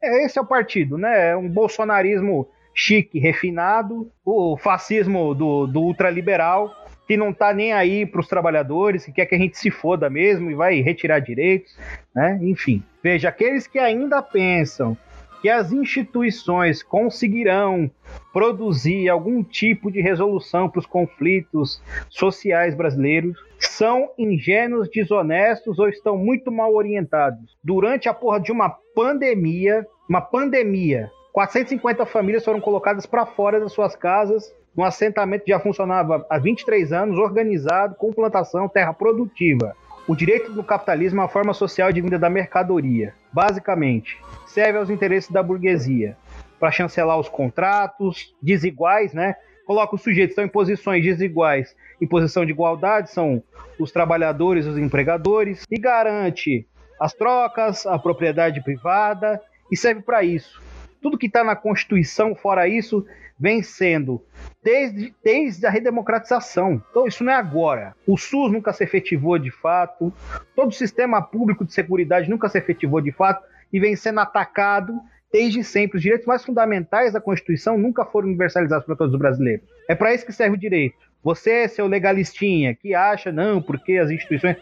É, 0.02 0.24
esse 0.24 0.38
é 0.38 0.42
o 0.42 0.46
partido, 0.46 0.96
né? 0.96 1.30
É 1.30 1.36
um 1.36 1.48
bolsonarismo 1.48 2.48
chique, 2.72 3.18
refinado, 3.18 4.10
o 4.24 4.56
fascismo 4.56 5.34
do, 5.34 5.66
do 5.66 5.80
ultraliberal, 5.80 6.72
que 7.06 7.16
não 7.16 7.32
tá 7.32 7.52
nem 7.52 7.72
aí 7.72 8.06
para 8.06 8.20
os 8.20 8.28
trabalhadores, 8.28 9.04
que 9.04 9.12
quer 9.12 9.26
que 9.26 9.34
a 9.34 9.38
gente 9.38 9.58
se 9.58 9.70
foda 9.70 10.08
mesmo 10.08 10.50
e 10.50 10.54
vai 10.54 10.80
retirar 10.80 11.18
direitos, 11.18 11.76
né? 12.14 12.38
Enfim, 12.42 12.82
veja, 13.02 13.28
aqueles 13.28 13.66
que 13.66 13.78
ainda 13.78 14.22
pensam 14.22 14.96
que 15.40 15.48
as 15.48 15.72
instituições 15.72 16.82
conseguirão 16.82 17.90
produzir 18.32 19.08
algum 19.08 19.42
tipo 19.42 19.90
de 19.90 20.00
resolução 20.00 20.68
para 20.68 20.80
os 20.80 20.86
conflitos 20.86 21.82
sociais 22.08 22.74
brasileiros 22.74 23.38
são 23.58 24.10
ingênuos, 24.18 24.88
desonestos 24.88 25.78
ou 25.78 25.88
estão 25.88 26.16
muito 26.16 26.50
mal 26.50 26.74
orientados. 26.74 27.56
Durante 27.62 28.08
a 28.08 28.14
porra 28.14 28.40
de 28.40 28.52
uma 28.52 28.70
pandemia, 28.94 29.86
uma 30.08 30.20
pandemia, 30.20 31.10
450 31.32 32.06
famílias 32.06 32.44
foram 32.44 32.60
colocadas 32.60 33.06
para 33.06 33.26
fora 33.26 33.60
das 33.60 33.72
suas 33.72 33.94
casas 33.94 34.52
um 34.78 34.84
assentamento 34.84 35.44
que 35.44 35.50
já 35.50 35.58
funcionava 35.58 36.24
há 36.30 36.38
23 36.38 36.92
anos, 36.92 37.18
organizado, 37.18 37.96
com 37.96 38.12
plantação, 38.12 38.68
terra 38.68 38.92
produtiva. 38.92 39.74
O 40.08 40.16
direito 40.16 40.54
do 40.54 40.64
capitalismo 40.64 41.20
é 41.20 41.24
uma 41.24 41.28
forma 41.28 41.52
social 41.52 41.92
de 41.92 42.00
vinda 42.00 42.18
da 42.18 42.30
mercadoria. 42.30 43.14
Basicamente, 43.30 44.16
serve 44.46 44.78
aos 44.78 44.88
interesses 44.88 45.30
da 45.30 45.42
burguesia 45.42 46.16
para 46.58 46.70
chancelar 46.70 47.20
os 47.20 47.28
contratos 47.28 48.34
desiguais, 48.40 49.12
né? 49.12 49.36
Coloca 49.66 49.94
os 49.94 50.00
sujeitos 50.00 50.30
estão 50.30 50.46
em 50.46 50.48
posições 50.48 51.04
desiguais, 51.04 51.76
em 52.00 52.06
posição 52.06 52.46
de 52.46 52.52
igualdade, 52.52 53.10
são 53.10 53.42
os 53.78 53.92
trabalhadores, 53.92 54.64
os 54.64 54.78
empregadores, 54.78 55.66
e 55.70 55.78
garante 55.78 56.66
as 56.98 57.12
trocas, 57.12 57.86
a 57.86 57.98
propriedade 57.98 58.64
privada, 58.64 59.38
e 59.70 59.76
serve 59.76 60.00
para 60.00 60.24
isso. 60.24 60.58
Tudo 61.00 61.18
que 61.18 61.26
está 61.26 61.44
na 61.44 61.56
Constituição, 61.56 62.34
fora 62.34 62.68
isso, 62.68 63.06
vem 63.38 63.62
sendo 63.62 64.22
desde, 64.62 65.14
desde 65.22 65.66
a 65.66 65.70
redemocratização. 65.70 66.82
Então, 66.90 67.06
isso 67.06 67.22
não 67.22 67.32
é 67.32 67.36
agora. 67.36 67.94
O 68.06 68.16
SUS 68.16 68.52
nunca 68.52 68.72
se 68.72 68.82
efetivou 68.82 69.38
de 69.38 69.50
fato, 69.50 70.12
todo 70.54 70.68
o 70.68 70.72
sistema 70.72 71.22
público 71.22 71.64
de 71.64 71.72
segurança 71.72 72.28
nunca 72.28 72.48
se 72.48 72.58
efetivou 72.58 73.00
de 73.00 73.12
fato 73.12 73.44
e 73.72 73.78
vem 73.78 73.94
sendo 73.96 74.20
atacado 74.20 75.00
desde 75.32 75.62
sempre. 75.62 75.96
Os 75.96 76.02
direitos 76.02 76.26
mais 76.26 76.44
fundamentais 76.44 77.12
da 77.12 77.20
Constituição 77.20 77.78
nunca 77.78 78.04
foram 78.04 78.28
universalizados 78.28 78.84
para 78.84 78.96
todos 78.96 79.14
os 79.14 79.18
brasileiros. 79.18 79.66
É 79.88 79.94
para 79.94 80.12
isso 80.12 80.26
que 80.26 80.32
serve 80.32 80.56
o 80.56 80.60
direito. 80.60 80.96
Você, 81.22 81.68
seu 81.68 81.86
legalistinha, 81.86 82.74
que 82.74 82.94
acha, 82.94 83.32
não, 83.32 83.60
porque 83.60 83.98
as 83.98 84.10
instituições. 84.10 84.56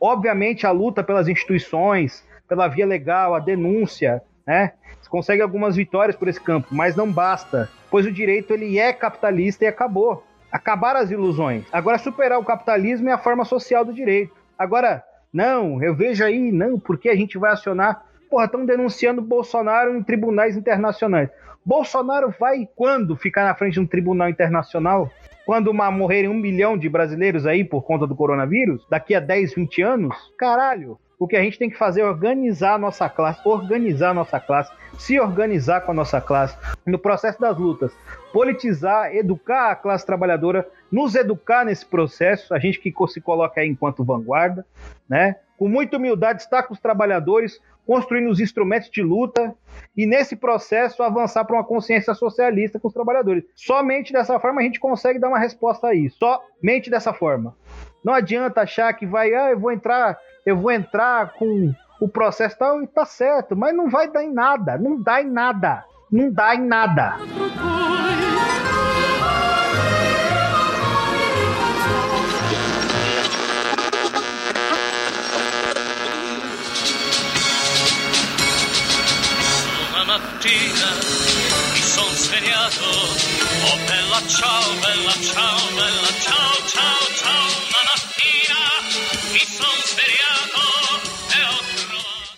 Obviamente, 0.00 0.66
a 0.66 0.70
luta 0.70 1.04
pelas 1.04 1.28
instituições, 1.28 2.26
pela 2.48 2.68
via 2.68 2.86
legal, 2.86 3.34
a 3.34 3.38
denúncia, 3.38 4.22
né? 4.50 4.72
Consegue 5.08 5.42
algumas 5.42 5.76
vitórias 5.76 6.16
por 6.16 6.26
esse 6.26 6.40
campo, 6.40 6.68
mas 6.72 6.96
não 6.96 7.10
basta, 7.10 7.68
pois 7.88 8.04
o 8.04 8.12
direito 8.12 8.52
ele 8.52 8.78
é 8.78 8.92
capitalista 8.92 9.64
e 9.64 9.68
acabou. 9.68 10.24
Acabar 10.50 10.96
as 10.96 11.10
ilusões. 11.10 11.64
Agora 11.72 11.98
superar 11.98 12.38
o 12.38 12.44
capitalismo 12.44 13.08
é 13.08 13.12
a 13.12 13.18
forma 13.18 13.44
social 13.44 13.84
do 13.84 13.94
direito. 13.94 14.34
Agora, 14.58 15.04
não, 15.32 15.80
eu 15.82 15.94
vejo 15.94 16.24
aí, 16.24 16.50
não, 16.50 16.78
porque 16.78 17.08
a 17.08 17.14
gente 17.14 17.38
vai 17.38 17.52
acionar. 17.52 18.04
Porra, 18.28 18.46
estão 18.46 18.64
denunciando 18.64 19.22
Bolsonaro 19.22 19.96
em 19.96 20.02
tribunais 20.02 20.56
internacionais. 20.56 21.28
Bolsonaro 21.64 22.34
vai 22.38 22.68
quando 22.74 23.16
ficar 23.16 23.44
na 23.44 23.54
frente 23.54 23.74
de 23.74 23.80
um 23.80 23.86
tribunal 23.86 24.28
internacional? 24.28 25.10
Quando 25.46 25.68
uma, 25.68 25.90
morrerem 25.90 26.30
um 26.30 26.34
milhão 26.34 26.76
de 26.76 26.88
brasileiros 26.88 27.46
aí 27.46 27.64
por 27.64 27.82
conta 27.82 28.06
do 28.06 28.16
coronavírus? 28.16 28.84
Daqui 28.90 29.14
a 29.14 29.20
10, 29.20 29.54
20 29.54 29.82
anos? 29.82 30.16
Caralho! 30.36 30.98
O 31.20 31.28
que 31.28 31.36
a 31.36 31.42
gente 31.42 31.58
tem 31.58 31.68
que 31.68 31.76
fazer 31.76 32.00
é 32.00 32.04
organizar 32.06 32.76
a 32.76 32.78
nossa 32.78 33.06
classe, 33.06 33.46
organizar 33.46 34.12
a 34.12 34.14
nossa 34.14 34.40
classe, 34.40 34.72
se 34.98 35.20
organizar 35.20 35.82
com 35.82 35.90
a 35.92 35.94
nossa 35.94 36.18
classe 36.18 36.56
no 36.86 36.98
processo 36.98 37.38
das 37.38 37.58
lutas, 37.58 37.92
politizar, 38.32 39.14
educar 39.14 39.70
a 39.70 39.76
classe 39.76 40.06
trabalhadora, 40.06 40.66
nos 40.90 41.14
educar 41.14 41.66
nesse 41.66 41.84
processo, 41.84 42.54
a 42.54 42.58
gente 42.58 42.80
que 42.80 42.90
se 43.08 43.20
coloca 43.20 43.60
aí 43.60 43.68
enquanto 43.68 44.02
vanguarda, 44.02 44.64
né? 45.06 45.36
Com 45.58 45.68
muita 45.68 45.98
humildade, 45.98 46.40
estar 46.40 46.62
com 46.62 46.72
os 46.72 46.80
trabalhadores, 46.80 47.60
construindo 47.86 48.30
os 48.30 48.40
instrumentos 48.40 48.88
de 48.88 49.02
luta 49.02 49.54
e 49.94 50.06
nesse 50.06 50.34
processo 50.34 51.02
avançar 51.02 51.44
para 51.44 51.56
uma 51.56 51.64
consciência 51.64 52.14
socialista 52.14 52.80
com 52.80 52.88
os 52.88 52.94
trabalhadores. 52.94 53.44
Somente 53.54 54.10
dessa 54.10 54.40
forma 54.40 54.62
a 54.62 54.64
gente 54.64 54.80
consegue 54.80 55.18
dar 55.18 55.28
uma 55.28 55.38
resposta 55.38 55.88
a 55.88 55.94
isso. 55.94 56.16
Somente 56.18 56.88
dessa 56.88 57.12
forma. 57.12 57.54
Não 58.02 58.14
adianta 58.14 58.62
achar 58.62 58.90
que 58.94 59.04
vai, 59.04 59.34
ah, 59.34 59.50
eu 59.50 59.58
vou 59.58 59.70
entrar 59.70 60.18
eu 60.44 60.56
vou 60.56 60.70
entrar 60.70 61.32
com 61.34 61.72
o 62.00 62.08
processo 62.08 62.58
tal, 62.58 62.82
e 62.82 62.86
tá 62.86 63.04
certo, 63.04 63.54
mas 63.54 63.76
não 63.76 63.88
vai 63.88 64.10
dar 64.10 64.24
em 64.24 64.32
nada, 64.32 64.78
não 64.78 65.00
dá 65.00 65.20
em 65.20 65.30
nada, 65.30 65.84
não 66.10 66.32
dá 66.32 66.54
em 66.54 66.66
nada. 66.66 67.16
oh 83.62 83.76
bella 83.86 84.20
ciao 84.28 84.62
bella 84.80 85.12
ciao 85.22 85.49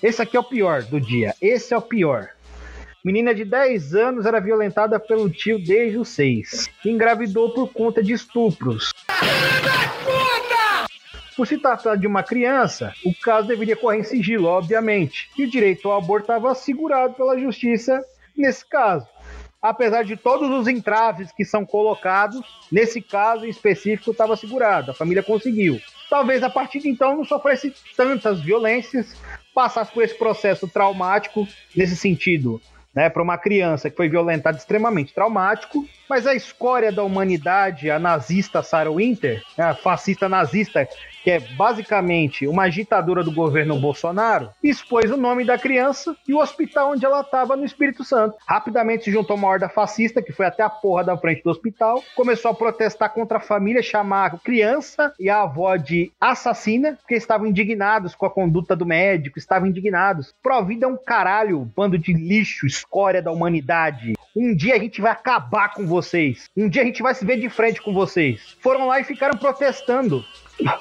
esse 0.03 0.21
aqui 0.21 0.37
é 0.37 0.41
o 0.41 0.45
pior 0.45 0.83
do 0.83 1.01
dia. 1.01 1.33
Esse 1.41 1.73
é 1.73 1.77
o 1.77 1.83
pior. 1.83 2.31
Menina 3.05 3.33
de 3.33 3.45
10 3.45 3.95
anos 3.95 4.27
era 4.27 4.41
violentada 4.41 4.99
pelo 4.99 5.31
tio 5.31 5.59
desde 5.59 5.97
os 5.97 6.09
6. 6.09 6.69
Engravidou 6.85 7.55
por 7.55 7.73
conta 7.73 8.03
de 8.03 8.13
estupros. 8.13 8.91
Por 11.37 11.47
se 11.47 11.57
tratar 11.57 11.97
de 11.97 12.07
uma 12.07 12.23
criança, 12.23 12.93
o 13.05 13.15
caso 13.15 13.49
deveria 13.49 13.77
correr 13.77 14.01
em 14.01 14.05
sigilo, 14.05 14.47
obviamente. 14.49 15.31
E 15.39 15.45
o 15.45 15.51
direito 15.51 15.89
ao 15.89 15.99
aborto 15.99 16.25
estava 16.25 16.51
assegurado 16.51 17.15
pela 17.15 17.39
justiça 17.39 18.05
nesse 18.37 18.69
caso. 18.69 19.07
Apesar 19.63 20.03
de 20.03 20.17
todos 20.17 20.51
os 20.51 20.67
entraves 20.67 21.31
que 21.31 21.45
são 21.45 21.65
colocados, 21.65 22.41
nesse 22.71 23.01
caso 23.01 23.47
em 23.47 23.49
específico 23.49 24.11
estava 24.11 24.35
assegurado. 24.35 24.91
A 24.91 24.95
família 24.95 25.23
conseguiu 25.23 25.81
talvez 26.13 26.43
a 26.43 26.51
partir 26.51 26.81
de 26.81 26.91
então 26.91 27.17
não 27.17 27.25
sofresse 27.25 27.73
tantas 27.97 28.39
violências, 28.39 29.17
passasse 29.55 29.91
por 29.91 30.05
esse 30.05 30.15
processo 30.15 30.69
traumático 30.69 31.49
nesse 31.75 31.97
sentido, 31.97 32.61
né, 32.95 33.09
para 33.09 33.23
uma 33.23 33.39
criança 33.39 33.89
que 33.89 33.97
foi 33.97 34.11
violentada 34.11 34.59
extremamente 34.59 35.15
traumático, 35.15 35.89
mas 36.11 36.27
a 36.27 36.35
escória 36.35 36.93
da 36.93 37.03
humanidade, 37.03 37.91
a 37.91 37.99
nazista 37.99 38.63
Sarah 38.63 38.91
Winter, 38.91 39.43
a 39.57 39.75
fascista 39.75 40.29
nazista 40.29 40.87
que 41.23 41.31
é 41.31 41.41
basicamente 41.41 42.47
uma 42.47 42.65
agitadora 42.65 43.23
do 43.23 43.33
governo 43.33 43.79
Bolsonaro, 43.79 44.51
expôs 44.63 45.11
o 45.11 45.17
nome 45.17 45.45
da 45.45 45.59
criança 45.59 46.17
e 46.27 46.35
o 46.35 46.39
hospital 46.39 46.93
onde 46.93 47.05
ela 47.05 47.21
estava 47.21 47.57
no 47.57 47.65
Espírito 47.65 48.05
Santo. 48.05 48.37
Rapidamente 48.47 49.05
se 49.05 49.13
juntou 49.13 49.37
uma 49.37 49.49
horda 49.49 49.69
fascista, 49.69 50.23
que 50.23 50.33
foi 50.33 50.47
até 50.47 50.63
a 50.63 50.71
porra 50.71 51.05
da 51.05 51.17
frente 51.17 51.43
do 51.43 51.51
hospital, 51.51 52.03
começou 52.17 52.51
a 52.51 52.55
protestar 52.55 53.13
contra 53.13 53.39
a 53.39 53.41
família, 53.41 53.83
chamar 53.83 54.27
a 54.27 54.39
criança 54.39 55.13
e 55.19 55.29
a 55.29 55.43
avó 55.43 55.77
de 55.77 56.13
assassina, 56.21 56.99
porque 57.01 57.15
estavam 57.15 57.47
indignados 57.47 58.15
com 58.15 58.27
a 58.27 58.31
conduta 58.31 58.75
do 58.75 58.87
médico, 58.87 59.39
estavam 59.39 59.69
indignados. 59.69 60.35
Provida 60.43 60.87
é 60.87 60.89
um 60.89 60.97
caralho, 60.97 61.71
bando 61.77 61.99
de 61.99 62.13
lixo, 62.13 62.67
escória 62.67 63.23
da 63.23 63.31
humanidade. 63.31 64.15
Um 64.35 64.55
dia 64.55 64.75
a 64.75 64.79
gente 64.79 65.01
vai 65.01 65.13
acabar 65.13 65.75
com 65.75 65.87
vocês. 65.87 66.49
Um 66.57 66.69
dia 66.69 66.83
a 66.83 66.85
gente 66.85 67.03
vai 67.03 67.15
se 67.15 67.25
ver 67.25 67.39
de 67.39 67.49
frente 67.51 67.83
com 67.83 67.93
vocês. 67.93 68.57
Foram 68.61 68.87
lá 68.87 68.99
e 68.99 69.05
ficaram 69.05 69.39
protestando. 69.39 70.25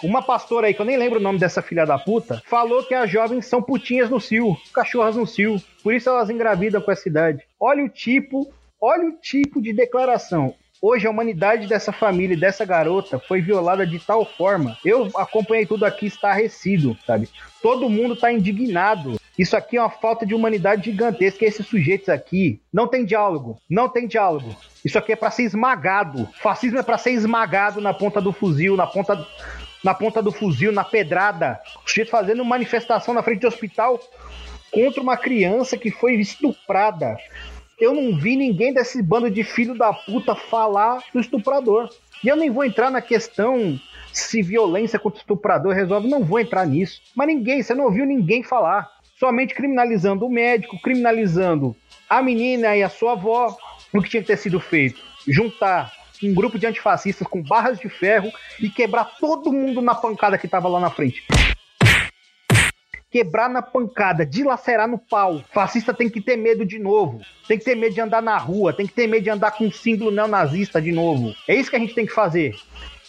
Uma 0.03 0.21
pastora 0.21 0.67
aí, 0.67 0.73
que 0.73 0.81
eu 0.81 0.85
nem 0.85 0.97
lembro 0.97 1.19
o 1.19 1.23
nome 1.23 1.39
dessa 1.39 1.61
filha 1.61 1.85
da 1.85 1.97
puta, 1.97 2.41
falou 2.45 2.83
que 2.83 2.93
as 2.93 3.09
jovens 3.09 3.45
são 3.45 3.61
putinhas 3.61 4.09
no 4.09 4.19
cio, 4.19 4.57
cachorras 4.73 5.15
no 5.15 5.27
cio. 5.27 5.61
Por 5.83 5.93
isso 5.93 6.09
elas 6.09 6.29
engravidam 6.29 6.81
com 6.81 6.91
essa 6.91 7.07
idade. 7.07 7.43
Olha 7.59 7.83
o 7.83 7.89
tipo, 7.89 8.51
olha 8.79 9.07
o 9.09 9.13
tipo 9.13 9.61
de 9.61 9.73
declaração. 9.73 10.53
Hoje 10.81 11.05
a 11.05 11.11
humanidade 11.11 11.67
dessa 11.67 11.91
família, 11.91 12.35
dessa 12.35 12.65
garota, 12.65 13.19
foi 13.19 13.39
violada 13.39 13.85
de 13.85 13.99
tal 13.99 14.25
forma. 14.25 14.75
Eu 14.83 15.09
acompanhei 15.15 15.63
tudo 15.63 15.85
aqui 15.85 16.07
estarrecido, 16.07 16.97
sabe? 17.05 17.29
Todo 17.61 17.87
mundo 17.87 18.15
tá 18.15 18.31
indignado. 18.31 19.19
Isso 19.37 19.55
aqui 19.55 19.77
é 19.77 19.81
uma 19.81 19.91
falta 19.91 20.25
de 20.25 20.33
humanidade 20.33 20.89
gigantesca. 20.89 21.45
Esses 21.45 21.67
sujeitos 21.67 22.09
aqui 22.09 22.59
não 22.73 22.87
tem 22.87 23.05
diálogo, 23.05 23.59
não 23.69 23.87
tem 23.87 24.07
diálogo. 24.07 24.55
Isso 24.83 24.97
aqui 24.97 25.11
é 25.11 25.15
para 25.15 25.29
ser 25.29 25.43
esmagado. 25.43 26.27
Fascismo 26.41 26.79
é 26.79 26.83
para 26.83 26.97
ser 26.97 27.11
esmagado 27.11 27.79
na 27.79 27.93
ponta 27.93 28.19
do 28.19 28.33
fuzil, 28.33 28.75
na 28.75 28.87
ponta 28.87 29.15
na 29.83 29.93
ponta 29.93 30.21
do 30.21 30.31
fuzil, 30.31 30.71
na 30.71 30.83
pedrada. 30.83 31.59
O 31.85 31.89
sujeito 31.89 32.11
fazendo 32.11 32.43
manifestação 32.45 33.13
na 33.13 33.23
frente 33.23 33.41
do 33.41 33.47
hospital 33.47 33.99
contra 34.71 35.01
uma 35.01 35.17
criança 35.17 35.77
que 35.77 35.91
foi 35.91 36.15
estuprada. 36.15 37.17
Eu 37.79 37.93
não 37.93 38.17
vi 38.17 38.35
ninguém 38.35 38.73
desse 38.73 39.01
bando 39.01 39.29
de 39.29 39.43
filho 39.43 39.75
da 39.75 39.91
puta 39.91 40.35
falar 40.35 41.03
do 41.13 41.19
estuprador. 41.19 41.89
E 42.23 42.27
eu 42.27 42.35
nem 42.35 42.49
vou 42.49 42.63
entrar 42.63 42.91
na 42.91 43.01
questão 43.01 43.79
se 44.13 44.41
violência 44.41 44.99
contra 44.99 45.17
o 45.17 45.21
estuprador 45.21 45.73
resolve, 45.73 46.07
não 46.07 46.23
vou 46.23 46.39
entrar 46.39 46.65
nisso. 46.65 47.01
Mas 47.15 47.27
ninguém, 47.27 47.63
você 47.63 47.73
não 47.73 47.85
ouviu 47.85 48.05
ninguém 48.05 48.43
falar. 48.43 48.87
Somente 49.17 49.53
criminalizando 49.53 50.25
o 50.25 50.29
médico, 50.29 50.79
criminalizando 50.81 51.75
a 52.09 52.21
menina 52.21 52.75
e 52.75 52.83
a 52.83 52.89
sua 52.89 53.13
avó. 53.13 53.55
O 53.93 54.01
que 54.01 54.09
tinha 54.09 54.21
que 54.21 54.27
ter 54.27 54.37
sido 54.37 54.59
feito? 54.59 55.01
Juntar 55.27 55.91
um 56.23 56.33
grupo 56.33 56.57
de 56.57 56.65
antifascistas 56.65 57.27
com 57.27 57.41
barras 57.41 57.79
de 57.79 57.89
ferro 57.89 58.31
e 58.59 58.69
quebrar 58.69 59.05
todo 59.19 59.51
mundo 59.51 59.81
na 59.81 59.95
pancada 59.95 60.37
que 60.37 60.47
tava 60.47 60.67
lá 60.67 60.79
na 60.79 60.89
frente. 60.89 61.23
Quebrar 63.09 63.49
na 63.49 63.61
pancada, 63.61 64.25
dilacerar 64.25 64.87
no 64.87 64.97
pau. 64.97 65.43
Fascista 65.53 65.93
tem 65.93 66.09
que 66.09 66.21
ter 66.21 66.37
medo 66.37 66.65
de 66.65 66.79
novo. 66.79 67.19
Tem 67.47 67.57
que 67.57 67.65
ter 67.65 67.75
medo 67.75 67.93
de 67.93 68.01
andar 68.01 68.21
na 68.21 68.37
rua, 68.37 68.71
tem 68.71 68.87
que 68.87 68.93
ter 68.93 69.07
medo 69.07 69.23
de 69.23 69.29
andar 69.29 69.51
com 69.51 69.65
um 69.65 69.71
símbolo 69.71 70.11
neonazista 70.11 70.81
de 70.81 70.91
novo. 70.91 71.33
É 71.47 71.55
isso 71.55 71.69
que 71.69 71.75
a 71.75 71.79
gente 71.79 71.93
tem 71.93 72.05
que 72.05 72.13
fazer. 72.13 72.55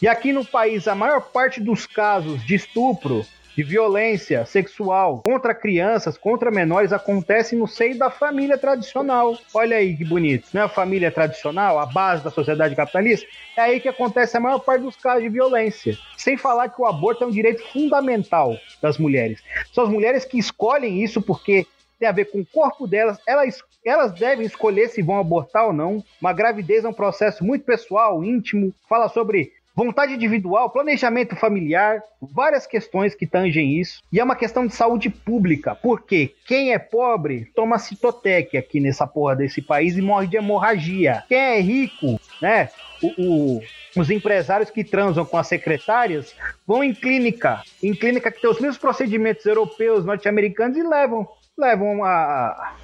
E 0.01 0.09
aqui 0.09 0.33
no 0.33 0.45
país, 0.45 0.89
a 0.89 0.97
maior 0.97 1.21
parte 1.21 1.61
dos 1.61 1.87
casos 1.87 2.45
de 2.45 2.57
estupro 2.57 3.25
de 3.57 3.63
violência 3.63 4.45
sexual 4.47 5.23
contra 5.25 5.55
crianças, 5.55 6.17
contra 6.17 6.51
menores, 6.51 6.93
acontece 6.93 7.55
no 7.55 7.67
seio 7.67 7.99
da 7.99 8.11
família 8.11 8.57
tradicional. 8.57 9.37
Olha 9.53 9.77
aí 9.77 9.97
que 9.97 10.05
bonito. 10.05 10.49
Não 10.53 10.63
é 10.63 10.65
a 10.65 10.69
família 10.69 11.11
tradicional, 11.11 11.79
a 11.79 11.87
base 11.87 12.25
da 12.25 12.31
sociedade 12.31 12.75
capitalista? 12.75 13.27
É 13.57 13.61
aí 13.61 13.81
que 13.81 13.89
acontece 13.89 14.37
a 14.37 14.41
maior 14.41 14.59
parte 14.59 14.83
dos 14.83 14.97
casos 14.97 15.23
de 15.23 15.29
violência. 15.29 15.99
Sem 16.17 16.37
falar 16.37 16.69
que 16.69 16.81
o 16.81 16.87
aborto 16.87 17.25
é 17.25 17.27
um 17.27 17.31
direito 17.31 17.63
fundamental 17.73 18.57
das 18.81 18.99
mulheres. 18.99 19.43
São 19.73 19.85
as 19.85 19.91
mulheres 19.91 20.25
que 20.25 20.39
escolhem 20.39 21.03
isso 21.03 21.21
porque 21.21 21.67
tem 22.03 22.09
a 22.09 22.13
ver 22.13 22.25
com 22.25 22.41
o 22.41 22.47
corpo 22.47 22.87
delas, 22.87 23.19
elas, 23.25 23.63
elas 23.85 24.13
devem 24.13 24.45
escolher 24.45 24.89
se 24.89 25.01
vão 25.03 25.21
abortar 25.21 25.67
ou 25.67 25.73
não. 25.73 26.03
Uma 26.21 26.33
gravidez 26.33 26.85
é 26.85 26.89
um 26.89 26.93
processo 26.93 27.45
muito 27.45 27.65
pessoal, 27.65 28.25
íntimo, 28.25 28.75
fala 28.89 29.09
sobre 29.09 29.53
vontade 29.75 30.15
individual, 30.15 30.71
planejamento 30.71 31.35
familiar, 31.35 32.03
várias 32.21 32.67
questões 32.67 33.15
que 33.15 33.27
tangem 33.27 33.79
isso. 33.81 34.03
E 34.13 34.21
é 34.21 34.25
uma 34.25 34.37
questão 34.37 34.67
de 34.67 34.75
saúde 34.75 35.09
pública, 35.09 35.75
porque 35.75 36.35
quem 36.47 36.73
é 36.73 36.79
pobre 36.79 37.51
toma 37.55 37.79
citotec 37.79 38.57
aqui 38.57 38.81
nessa 38.81 39.07
porra 39.07 39.37
desse 39.37 39.63
país 39.63 39.97
e 39.97 40.03
morre 40.03 40.27
de 40.27 40.37
hemorragia. 40.37 41.25
Quem 41.29 41.39
é 41.39 41.61
rico, 41.61 42.21
né? 42.41 42.69
O, 43.03 43.09
o, 43.19 43.63
os 43.97 44.11
empresários 44.11 44.71
que 44.71 44.85
transam 44.85 45.25
com 45.25 45.37
as 45.37 45.49
secretárias 45.49 46.35
vão 46.67 46.85
em 46.85 46.95
clínica, 46.95 47.63
em 47.83 47.95
clínica 47.95 48.31
que 48.31 48.41
tem 48.41 48.51
os 48.51 48.61
mesmos 48.61 48.79
procedimentos 48.79 49.45
europeus, 49.45 50.05
norte-americanos 50.05 50.77
e 50.77 50.83
levam, 50.83 51.27
levam 51.59 52.05
a, 52.05 52.77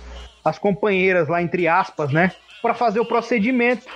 as 0.44 0.58
companheiras 0.58 1.28
lá 1.28 1.40
entre 1.40 1.68
aspas, 1.68 2.12
né, 2.12 2.32
para 2.60 2.74
fazer 2.74 2.98
o 2.98 3.06
procedimento 3.06 3.86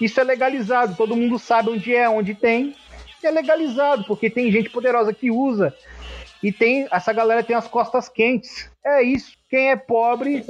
isso 0.00 0.20
é 0.20 0.24
legalizado, 0.24 0.96
todo 0.96 1.16
mundo 1.16 1.38
sabe 1.38 1.70
onde 1.70 1.94
é, 1.94 2.08
onde 2.08 2.34
tem. 2.34 2.74
É 3.22 3.30
legalizado, 3.30 4.04
porque 4.04 4.28
tem 4.28 4.52
gente 4.52 4.68
poderosa 4.68 5.12
que 5.14 5.30
usa. 5.30 5.74
E 6.42 6.52
tem 6.52 6.86
essa 6.92 7.10
galera 7.10 7.42
tem 7.42 7.56
as 7.56 7.66
costas 7.66 8.06
quentes. 8.06 8.70
É 8.84 9.02
isso. 9.02 9.32
Quem 9.48 9.70
é 9.70 9.76
pobre 9.76 10.44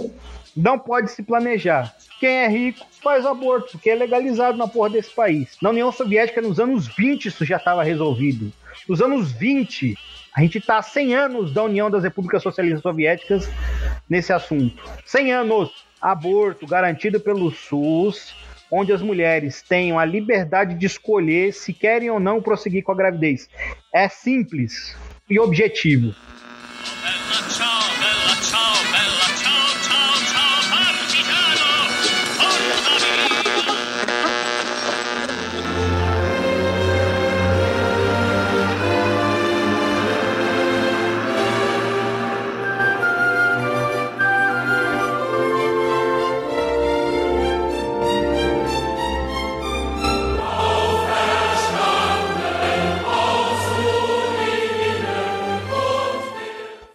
não 0.57 0.76
pode 0.76 1.13
se 1.13 1.23
planejar. 1.23 1.95
Quem 2.19 2.30
é 2.30 2.49
rico 2.49 2.85
faz 3.02 3.25
aborto, 3.25 3.73
porque 3.73 3.91
é 3.91 3.95
legalizado 3.95 4.59
na 4.59 4.67
porra 4.67 4.91
desse 4.91 5.11
país. 5.11 5.57
Na 5.63 5.71
União 5.71 5.93
Soviética, 5.93 6.41
nos 6.41 6.59
anos 6.59 6.89
20, 6.89 7.26
isso 7.26 7.45
já 7.45 7.59
estava 7.59 7.85
resolvido. 7.85 8.52
Nos 8.89 9.00
anos 9.00 9.30
20, 9.30 9.95
a 10.35 10.41
gente 10.41 10.59
está 10.59 10.78
há 10.78 10.83
100 10.83 11.15
anos 11.15 11.52
da 11.52 11.63
União 11.63 11.89
das 11.89 12.02
Repúblicas 12.02 12.43
Socialistas 12.43 12.83
Soviéticas 12.83 13.49
nesse 14.09 14.33
assunto. 14.33 14.83
100 15.04 15.33
anos. 15.33 15.85
Aborto 16.00 16.67
garantido 16.67 17.19
pelo 17.19 17.50
SUS, 17.50 18.35
onde 18.75 18.93
as 18.93 19.00
mulheres 19.00 19.63
tenham 19.63 19.99
a 19.99 20.04
liberdade 20.04 20.75
de 20.75 20.87
escolher 20.87 21.52
se 21.52 21.73
querem 21.73 22.10
ou 22.10 22.19
não 22.19 22.43
prosseguir 22.43 22.82
com 22.82 22.91
a 22.91 22.97
gravidez. 22.97 23.49
É 23.95 24.08
simples 24.08 24.97
e 25.30 25.39
objetivo. 25.39 26.13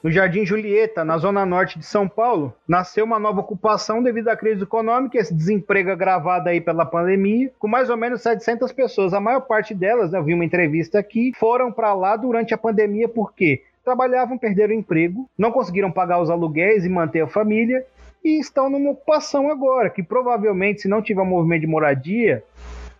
No 0.10 0.14
Jardim 0.14 0.44
Julieta, 0.44 1.06
na 1.06 1.20
zona 1.20 1.46
norte 1.46 1.78
de 1.78 1.86
São 1.86 2.10
Paulo, 2.10 2.52
nasceu 2.68 3.06
uma 3.06 3.20
nova 3.20 3.42
ocupação 3.42 4.02
devido 4.02 4.30
à 4.30 4.36
crise 4.36 4.64
econômica, 4.64 5.20
esse 5.20 5.32
desemprego 5.32 5.92
agravado 5.92 6.50
aí 6.50 6.60
pela 6.60 6.84
pandemia, 6.84 7.52
com 7.60 7.68
mais 7.68 7.92
ou 7.92 7.96
menos 7.96 8.24
700 8.24 8.72
pessoas. 8.72 9.14
A 9.14 9.20
maior 9.20 9.42
parte 9.42 9.76
delas, 9.76 10.12
né, 10.12 10.18
eu 10.18 10.24
vi 10.24 10.34
uma 10.34 10.44
entrevista 10.44 10.98
aqui, 10.98 11.32
foram 11.38 11.72
para 11.72 11.94
lá 11.94 12.16
durante 12.16 12.56
a 12.56 12.58
pandemia. 12.58 13.08
Porque 13.08 13.62
trabalhavam, 13.86 14.36
perderam 14.36 14.74
o 14.74 14.80
emprego, 14.80 15.30
não 15.38 15.52
conseguiram 15.52 15.92
pagar 15.92 16.20
os 16.20 16.32
aluguéis 16.32 16.84
e 16.84 16.90
manter 16.90 17.22
a 17.22 17.28
família 17.28 17.86
e 18.26 18.40
estão 18.40 18.68
numa 18.68 18.90
ocupação 18.90 19.52
agora, 19.52 19.92
que 19.92 20.02
provavelmente, 20.02 20.82
se 20.82 20.88
não 20.88 21.04
tiver 21.04 21.22
um 21.22 21.26
movimento 21.26 21.62
de 21.62 21.68
moradia, 21.68 22.44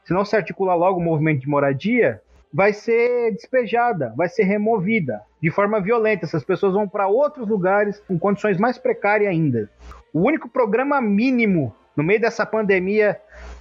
se 0.06 0.14
não 0.14 0.24
se 0.24 0.36
articular 0.36 0.76
logo 0.76 1.00
o 1.00 1.04
movimento 1.04 1.42
de 1.42 1.50
moradia, 1.50 2.22
vai 2.54 2.74
ser 2.74 3.32
despejada, 3.34 4.14
vai 4.16 4.28
ser 4.28 4.44
removida 4.44 5.22
de 5.42 5.52
forma 5.52 5.80
violenta. 5.80 6.26
Essas 6.26 6.44
pessoas 6.44 6.74
vão 6.74 6.88
para 6.88 7.08
outros 7.08 7.48
lugares 7.48 8.00
com 8.08 8.18
condições 8.18 8.58
mais 8.58 8.78
precárias 8.78 9.30
ainda. 9.30 9.70
O 10.14 10.22
único 10.22 10.50
programa 10.50 11.00
mínimo 11.00 11.74
no 11.96 12.04
meio 12.04 12.20
dessa 12.20 12.46
pandemia 12.46 13.20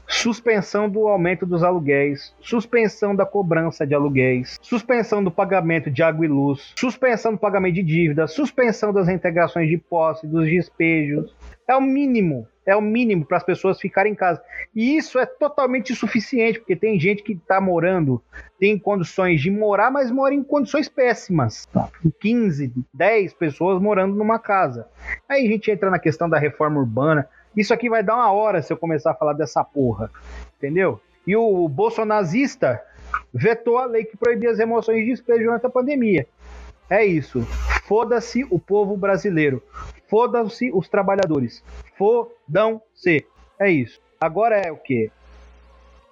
suspensão 0.09 0.88
do 0.88 1.07
aumento 1.07 1.44
dos 1.44 1.62
aluguéis, 1.62 2.35
suspensão 2.40 3.14
da 3.14 3.27
cobrança 3.27 3.87
de 3.87 3.94
aluguéis, 3.94 4.59
suspensão 4.62 5.23
do 5.23 5.31
pagamento 5.31 5.90
de 5.90 6.03
água 6.03 6.25
e 6.25 6.29
luz, 6.29 6.73
suspensão 6.77 7.33
do 7.33 7.38
pagamento 7.38 7.75
de 7.75 7.83
dívidas, 7.83 8.33
suspensão 8.33 8.92
das 8.92 9.07
reintegrações 9.07 9.68
de 9.68 9.77
posse, 9.77 10.27
dos 10.27 10.47
despejos. 10.47 11.37
É 11.68 11.77
o 11.77 11.83
mínimo, 11.83 12.49
é 12.64 12.75
o 12.75 12.81
mínimo 12.81 13.25
para 13.25 13.37
as 13.37 13.44
pessoas 13.44 13.81
ficarem 13.81 14.12
em 14.12 14.14
casa. 14.14 14.42
E 14.75 14.97
isso 14.97 15.18
é 15.18 15.27
totalmente 15.27 15.92
insuficiente, 15.92 16.59
porque 16.59 16.75
tem 16.75 16.99
gente 16.99 17.23
que 17.23 17.33
está 17.33 17.61
morando, 17.61 18.23
tem 18.59 18.79
condições 18.79 19.40
de 19.40 19.51
morar, 19.51 19.90
mas 19.90 20.11
mora 20.11 20.35
em 20.35 20.42
condições 20.42 20.88
péssimas. 20.88 21.66
Tá? 21.66 21.88
15, 22.21 22.73
10 22.92 23.35
pessoas 23.35 23.81
morando 23.81 24.14
numa 24.14 24.38
casa. 24.38 24.87
Aí 25.29 25.47
a 25.47 25.51
gente 25.51 25.71
entra 25.71 25.90
na 25.90 25.99
questão 25.99 26.29
da 26.29 26.38
reforma 26.38 26.79
urbana. 26.81 27.29
Isso 27.59 27.75
aqui 27.75 27.90
vai 27.90 28.05
dar 28.05 28.14
uma 28.14 28.31
hora 28.31 28.62
se 28.62 28.73
eu 28.73 28.77
começar 28.77 29.11
a 29.11 29.14
falar 29.14 29.33
dessa 29.33 29.64
porra. 29.64 30.09
Entendeu? 30.57 31.01
E 31.27 31.35
o 31.35 31.68
bolsonazista 31.68 32.81
vetou 33.35 33.79
a 33.79 33.85
lei 33.85 34.05
que 34.05 34.16
proibia 34.16 34.53
as 34.53 34.59
remoções 34.59 35.01
de 35.01 35.07
despejo 35.07 35.42
durante 35.42 35.66
a 35.66 35.71
pandemia. 35.71 36.25
É 36.88 37.05
isso. 37.05 37.40
Foda-se 37.83 38.47
o 38.49 38.61
povo 38.61 38.97
brasileiro. 38.97 39.61
Foda-se 40.07 40.71
os 40.73 40.88
trabalhadores. 40.88 41.64
Fodam-se. 41.97 43.27
É 43.59 43.68
isso. 43.68 44.01
Agora 44.21 44.57
é 44.57 44.71
o 44.71 44.77
quê? 44.77 45.11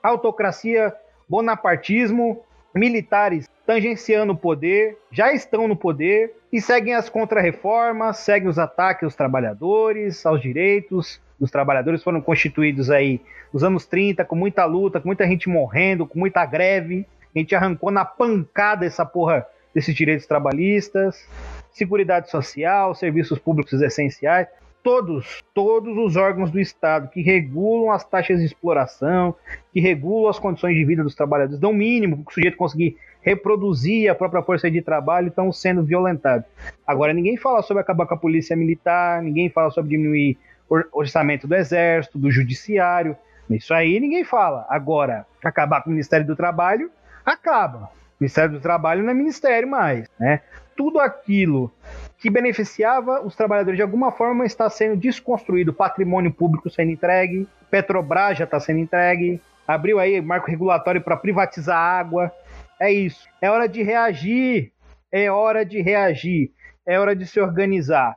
Autocracia, 0.03 0.93
bonapartismo, 1.29 2.43
militares 2.75 3.49
tangenciando 3.65 4.33
o 4.33 4.37
poder, 4.37 4.99
já 5.13 5.33
estão 5.33 5.67
no 5.67 5.77
poder 5.77 6.35
e 6.53 6.61
seguem 6.61 6.95
as 6.95 7.09
contrarreformas, 7.09 8.19
seguem 8.19 8.49
os 8.49 8.59
ataques 8.59 9.05
aos 9.05 9.15
trabalhadores, 9.15 10.27
aos 10.27 10.41
direitos 10.41 11.21
dos 11.39 11.51
trabalhadores. 11.51 12.03
Foram 12.03 12.21
constituídos 12.21 12.91
aí 12.91 13.21
nos 13.53 13.63
anos 13.63 13.87
30, 13.87 14.25
com 14.25 14.37
muita 14.37 14.65
luta, 14.65 15.01
com 15.01 15.09
muita 15.09 15.27
gente 15.27 15.49
morrendo, 15.49 16.07
com 16.07 16.19
muita 16.19 16.45
greve. 16.45 17.07
A 17.35 17.39
gente 17.39 17.55
arrancou 17.55 17.91
na 17.91 18.05
pancada 18.05 18.87
essa 18.87 19.05
porra 19.05 19.47
desses 19.75 19.95
direitos 19.95 20.27
trabalhistas, 20.27 21.29
seguridade 21.71 22.31
social, 22.31 22.95
serviços 22.95 23.39
públicos 23.39 23.81
essenciais 23.83 24.49
todos, 24.87 25.43
todos 25.53 25.99
os 25.99 26.15
órgãos 26.15 26.49
do 26.49 26.61
Estado 26.61 27.09
que 27.09 27.21
regulam 27.21 27.91
as 27.91 28.05
taxas 28.05 28.39
de 28.39 28.47
exploração, 28.47 29.35
que 29.73 29.81
regulam 29.81 30.29
as 30.29 30.39
condições 30.39 30.77
de 30.77 30.85
vida 30.85 31.03
dos 31.03 31.17
trabalhadores, 31.17 31.59
dão 31.59 31.73
mínimo 31.73 32.19
para 32.19 32.31
o 32.31 32.33
sujeito 32.33 32.57
conseguir 32.57 32.97
reproduzir 33.21 34.09
a 34.09 34.15
própria 34.15 34.45
força 34.45 34.71
de 34.71 34.81
trabalho 34.81 35.27
estão 35.27 35.51
sendo 35.51 35.83
violentados. 35.83 36.47
Agora, 36.87 37.13
ninguém 37.13 37.37
fala 37.37 37.63
sobre 37.63 37.81
acabar 37.81 38.07
com 38.07 38.15
a 38.15 38.17
polícia 38.17 38.55
militar, 38.55 39.21
ninguém 39.21 39.51
fala 39.51 39.73
sobre 39.73 39.91
diminuir 39.91 40.39
o 40.56 40.56
orçamento 40.93 41.47
do 41.47 41.55
exército, 41.55 42.19
do 42.19 42.31
judiciário. 42.31 43.17
Isso 43.51 43.73
aí 43.73 44.01
ninguém 44.01 44.25
fala. 44.25 44.67
Agora, 44.69 45.27
acabar 45.45 45.83
com 45.83 45.91
o 45.91 45.93
Ministério 45.93 46.27
do 46.27 46.37
Trabalho, 46.37 46.91
acaba. 47.25 47.85
O 47.85 47.91
Ministério 48.21 48.51
do 48.51 48.61
Trabalho 48.61 49.03
não 49.03 49.11
é 49.11 49.15
ministério 49.15 49.69
mais, 49.69 50.09
né? 50.19 50.41
Tudo 50.77 50.99
aquilo 50.99 51.73
que 52.19 52.31
beneficiava 52.31 53.23
os 53.25 53.37
trabalhadores 53.37 53.77
de 53.77 53.83
alguma 53.83 54.11
forma 54.11 54.45
está 54.45 54.69
sendo 54.69 54.97
desconstruído. 54.97 55.73
Patrimônio 55.73 56.33
público 56.33 56.69
sendo 56.69 56.91
entregue, 56.91 57.47
Petrobras 57.71 58.39
já 58.39 58.45
está 58.45 58.59
sendo 58.59 58.81
entregue, 58.81 59.41
abriu 59.67 59.99
aí 59.99 60.21
marco 60.21 60.51
regulatório 60.51 61.01
para 61.01 61.17
privatizar 61.17 61.77
a 61.77 61.99
água. 61.99 62.33
É 62.81 62.91
isso. 62.91 63.27
É 63.41 63.51
hora 63.51 63.69
de 63.69 63.83
reagir. 63.83 64.73
É 65.11 65.31
hora 65.31 65.65
de 65.65 65.81
reagir. 65.81 66.51
É 66.87 66.99
hora 66.99 67.15
de 67.15 67.27
se 67.27 67.41
organizar. 67.41 68.17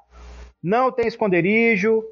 Não 0.61 0.91
tem 0.91 1.07
esconderijo. 1.07 2.03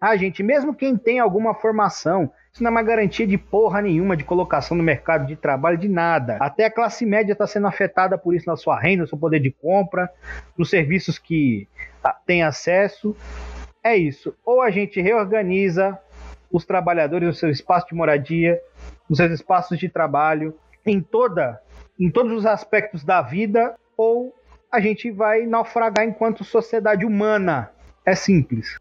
Ah, 0.00 0.16
gente, 0.16 0.42
mesmo 0.42 0.74
quem 0.74 0.96
tem 0.96 1.18
alguma 1.18 1.54
formação, 1.54 2.30
isso 2.52 2.62
não 2.62 2.68
é 2.68 2.72
uma 2.72 2.82
garantia 2.82 3.26
de 3.26 3.38
porra 3.38 3.80
nenhuma 3.80 4.16
de 4.16 4.24
colocação 4.24 4.76
no 4.76 4.82
mercado 4.82 5.26
de 5.26 5.36
trabalho, 5.36 5.78
de 5.78 5.88
nada. 5.88 6.36
Até 6.40 6.66
a 6.66 6.70
classe 6.70 7.06
média 7.06 7.32
está 7.32 7.46
sendo 7.46 7.66
afetada 7.66 8.18
por 8.18 8.34
isso 8.34 8.46
na 8.46 8.56
sua 8.56 8.78
renda, 8.78 9.02
no 9.02 9.08
seu 9.08 9.18
poder 9.18 9.40
de 9.40 9.50
compra, 9.50 10.10
nos 10.56 10.68
serviços 10.68 11.18
que 11.18 11.66
tem 12.26 12.42
acesso. 12.42 13.16
É 13.82 13.96
isso. 13.96 14.34
Ou 14.44 14.60
a 14.60 14.70
gente 14.70 15.00
reorganiza 15.00 15.98
os 16.50 16.64
trabalhadores 16.64 17.26
no 17.26 17.34
seu 17.34 17.50
espaço 17.50 17.88
de 17.88 17.94
moradia, 17.94 18.60
nos 19.08 19.18
seus 19.18 19.32
espaços 19.32 19.78
de 19.78 19.88
trabalho, 19.88 20.54
em 20.84 21.00
toda, 21.00 21.60
em 21.98 22.10
todos 22.10 22.32
os 22.32 22.46
aspectos 22.46 23.02
da 23.02 23.22
vida, 23.22 23.74
ou 23.96 24.34
a 24.70 24.80
gente 24.80 25.10
vai 25.10 25.46
naufragar 25.46 26.04
enquanto 26.04 26.44
sociedade 26.44 27.04
humana. 27.04 27.70
É 28.04 28.14
simples. 28.14 28.76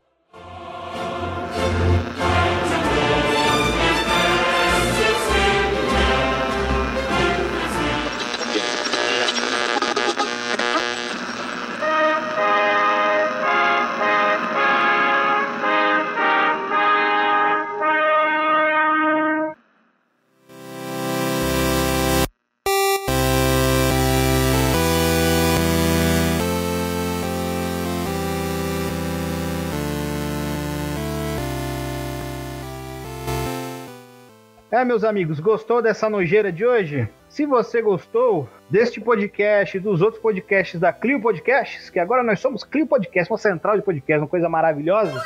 É, 34.75 34.83
meus 34.83 35.05
amigos, 35.05 35.39
gostou 35.39 35.81
dessa 35.81 36.09
nojeira 36.09 36.51
de 36.51 36.65
hoje? 36.65 37.07
Se 37.29 37.45
você 37.45 37.81
gostou 37.81 38.49
deste 38.69 38.99
podcast 38.99 39.79
dos 39.79 40.01
outros 40.01 40.21
podcasts 40.21 40.77
da 40.77 40.91
Clio 40.91 41.21
Podcasts, 41.21 41.89
que 41.89 41.97
agora 41.97 42.21
nós 42.21 42.41
somos 42.41 42.65
Clio 42.65 42.85
Podcast, 42.85 43.31
uma 43.31 43.37
central 43.37 43.77
de 43.77 43.83
podcast, 43.83 44.21
uma 44.21 44.27
coisa 44.27 44.49
maravilhosa. 44.49 45.23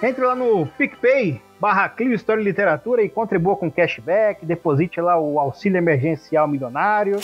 Entre 0.00 0.24
lá 0.24 0.36
no 0.36 0.68
PicPay, 0.78 1.42
barra 1.58 1.88
Clio 1.88 2.14
História 2.14 2.40
e 2.40 2.44
Literatura 2.44 3.02
e 3.02 3.08
contribua 3.08 3.56
com 3.56 3.68
cashback, 3.68 4.46
deposite 4.46 5.00
lá 5.00 5.18
o 5.18 5.40
auxílio 5.40 5.76
emergencial 5.76 6.46
milionário, 6.46 7.18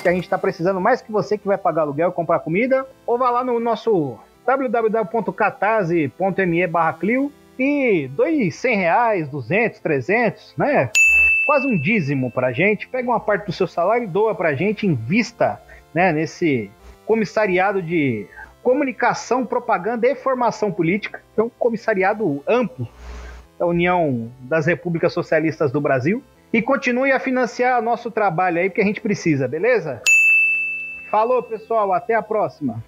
que 0.00 0.08
a 0.08 0.12
gente 0.12 0.22
está 0.22 0.38
precisando 0.38 0.80
mais 0.80 1.02
que 1.02 1.10
você 1.10 1.36
que 1.36 1.48
vai 1.48 1.58
pagar 1.58 1.82
aluguel 1.82 2.10
e 2.10 2.12
comprar 2.12 2.38
comida, 2.38 2.86
ou 3.04 3.18
vá 3.18 3.30
lá 3.30 3.42
no 3.42 3.58
nosso 3.58 4.16
www.catarse.me 4.46 6.68
barra 6.68 6.92
Clio 6.92 7.32
e 7.60 8.08
dois 8.08 8.54
100 8.54 8.76
reais, 8.76 9.28
200, 9.28 9.80
300, 9.80 10.54
né? 10.56 10.88
Quase 11.44 11.66
um 11.66 11.78
dízimo 11.78 12.30
pra 12.30 12.52
gente. 12.52 12.88
Pega 12.88 13.10
uma 13.10 13.20
parte 13.20 13.44
do 13.44 13.52
seu 13.52 13.66
salário 13.66 14.04
e 14.04 14.06
doa 14.06 14.34
pra 14.34 14.54
gente, 14.54 14.86
invista 14.86 15.60
né, 15.92 16.10
nesse 16.10 16.70
comissariado 17.04 17.82
de 17.82 18.26
comunicação, 18.62 19.44
propaganda 19.44 20.08
e 20.08 20.14
formação 20.14 20.72
política. 20.72 21.22
É 21.36 21.42
um 21.42 21.50
comissariado 21.50 22.42
amplo 22.48 22.88
da 23.58 23.66
União 23.66 24.32
das 24.40 24.64
Repúblicas 24.64 25.12
Socialistas 25.12 25.70
do 25.70 25.82
Brasil. 25.82 26.22
E 26.50 26.62
continue 26.62 27.12
a 27.12 27.20
financiar 27.20 27.82
nosso 27.82 28.10
trabalho 28.10 28.58
aí, 28.58 28.70
porque 28.70 28.80
a 28.80 28.86
gente 28.86 29.02
precisa, 29.02 29.46
beleza? 29.46 30.00
Falou, 31.10 31.42
pessoal. 31.42 31.92
Até 31.92 32.14
a 32.14 32.22
próxima. 32.22 32.82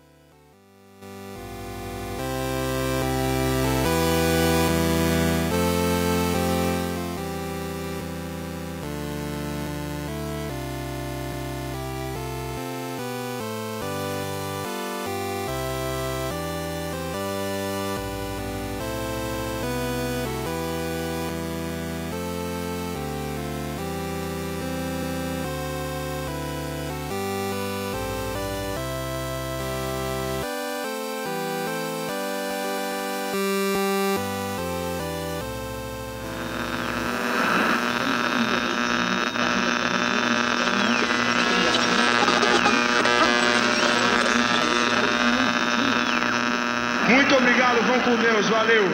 Obrigado, 47.72 47.87
vão 47.87 48.00
com 48.00 48.22
Deus, 48.22 48.48
valeu. 48.48 48.85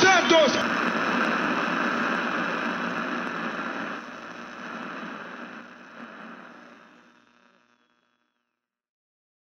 Santos! 0.00 0.65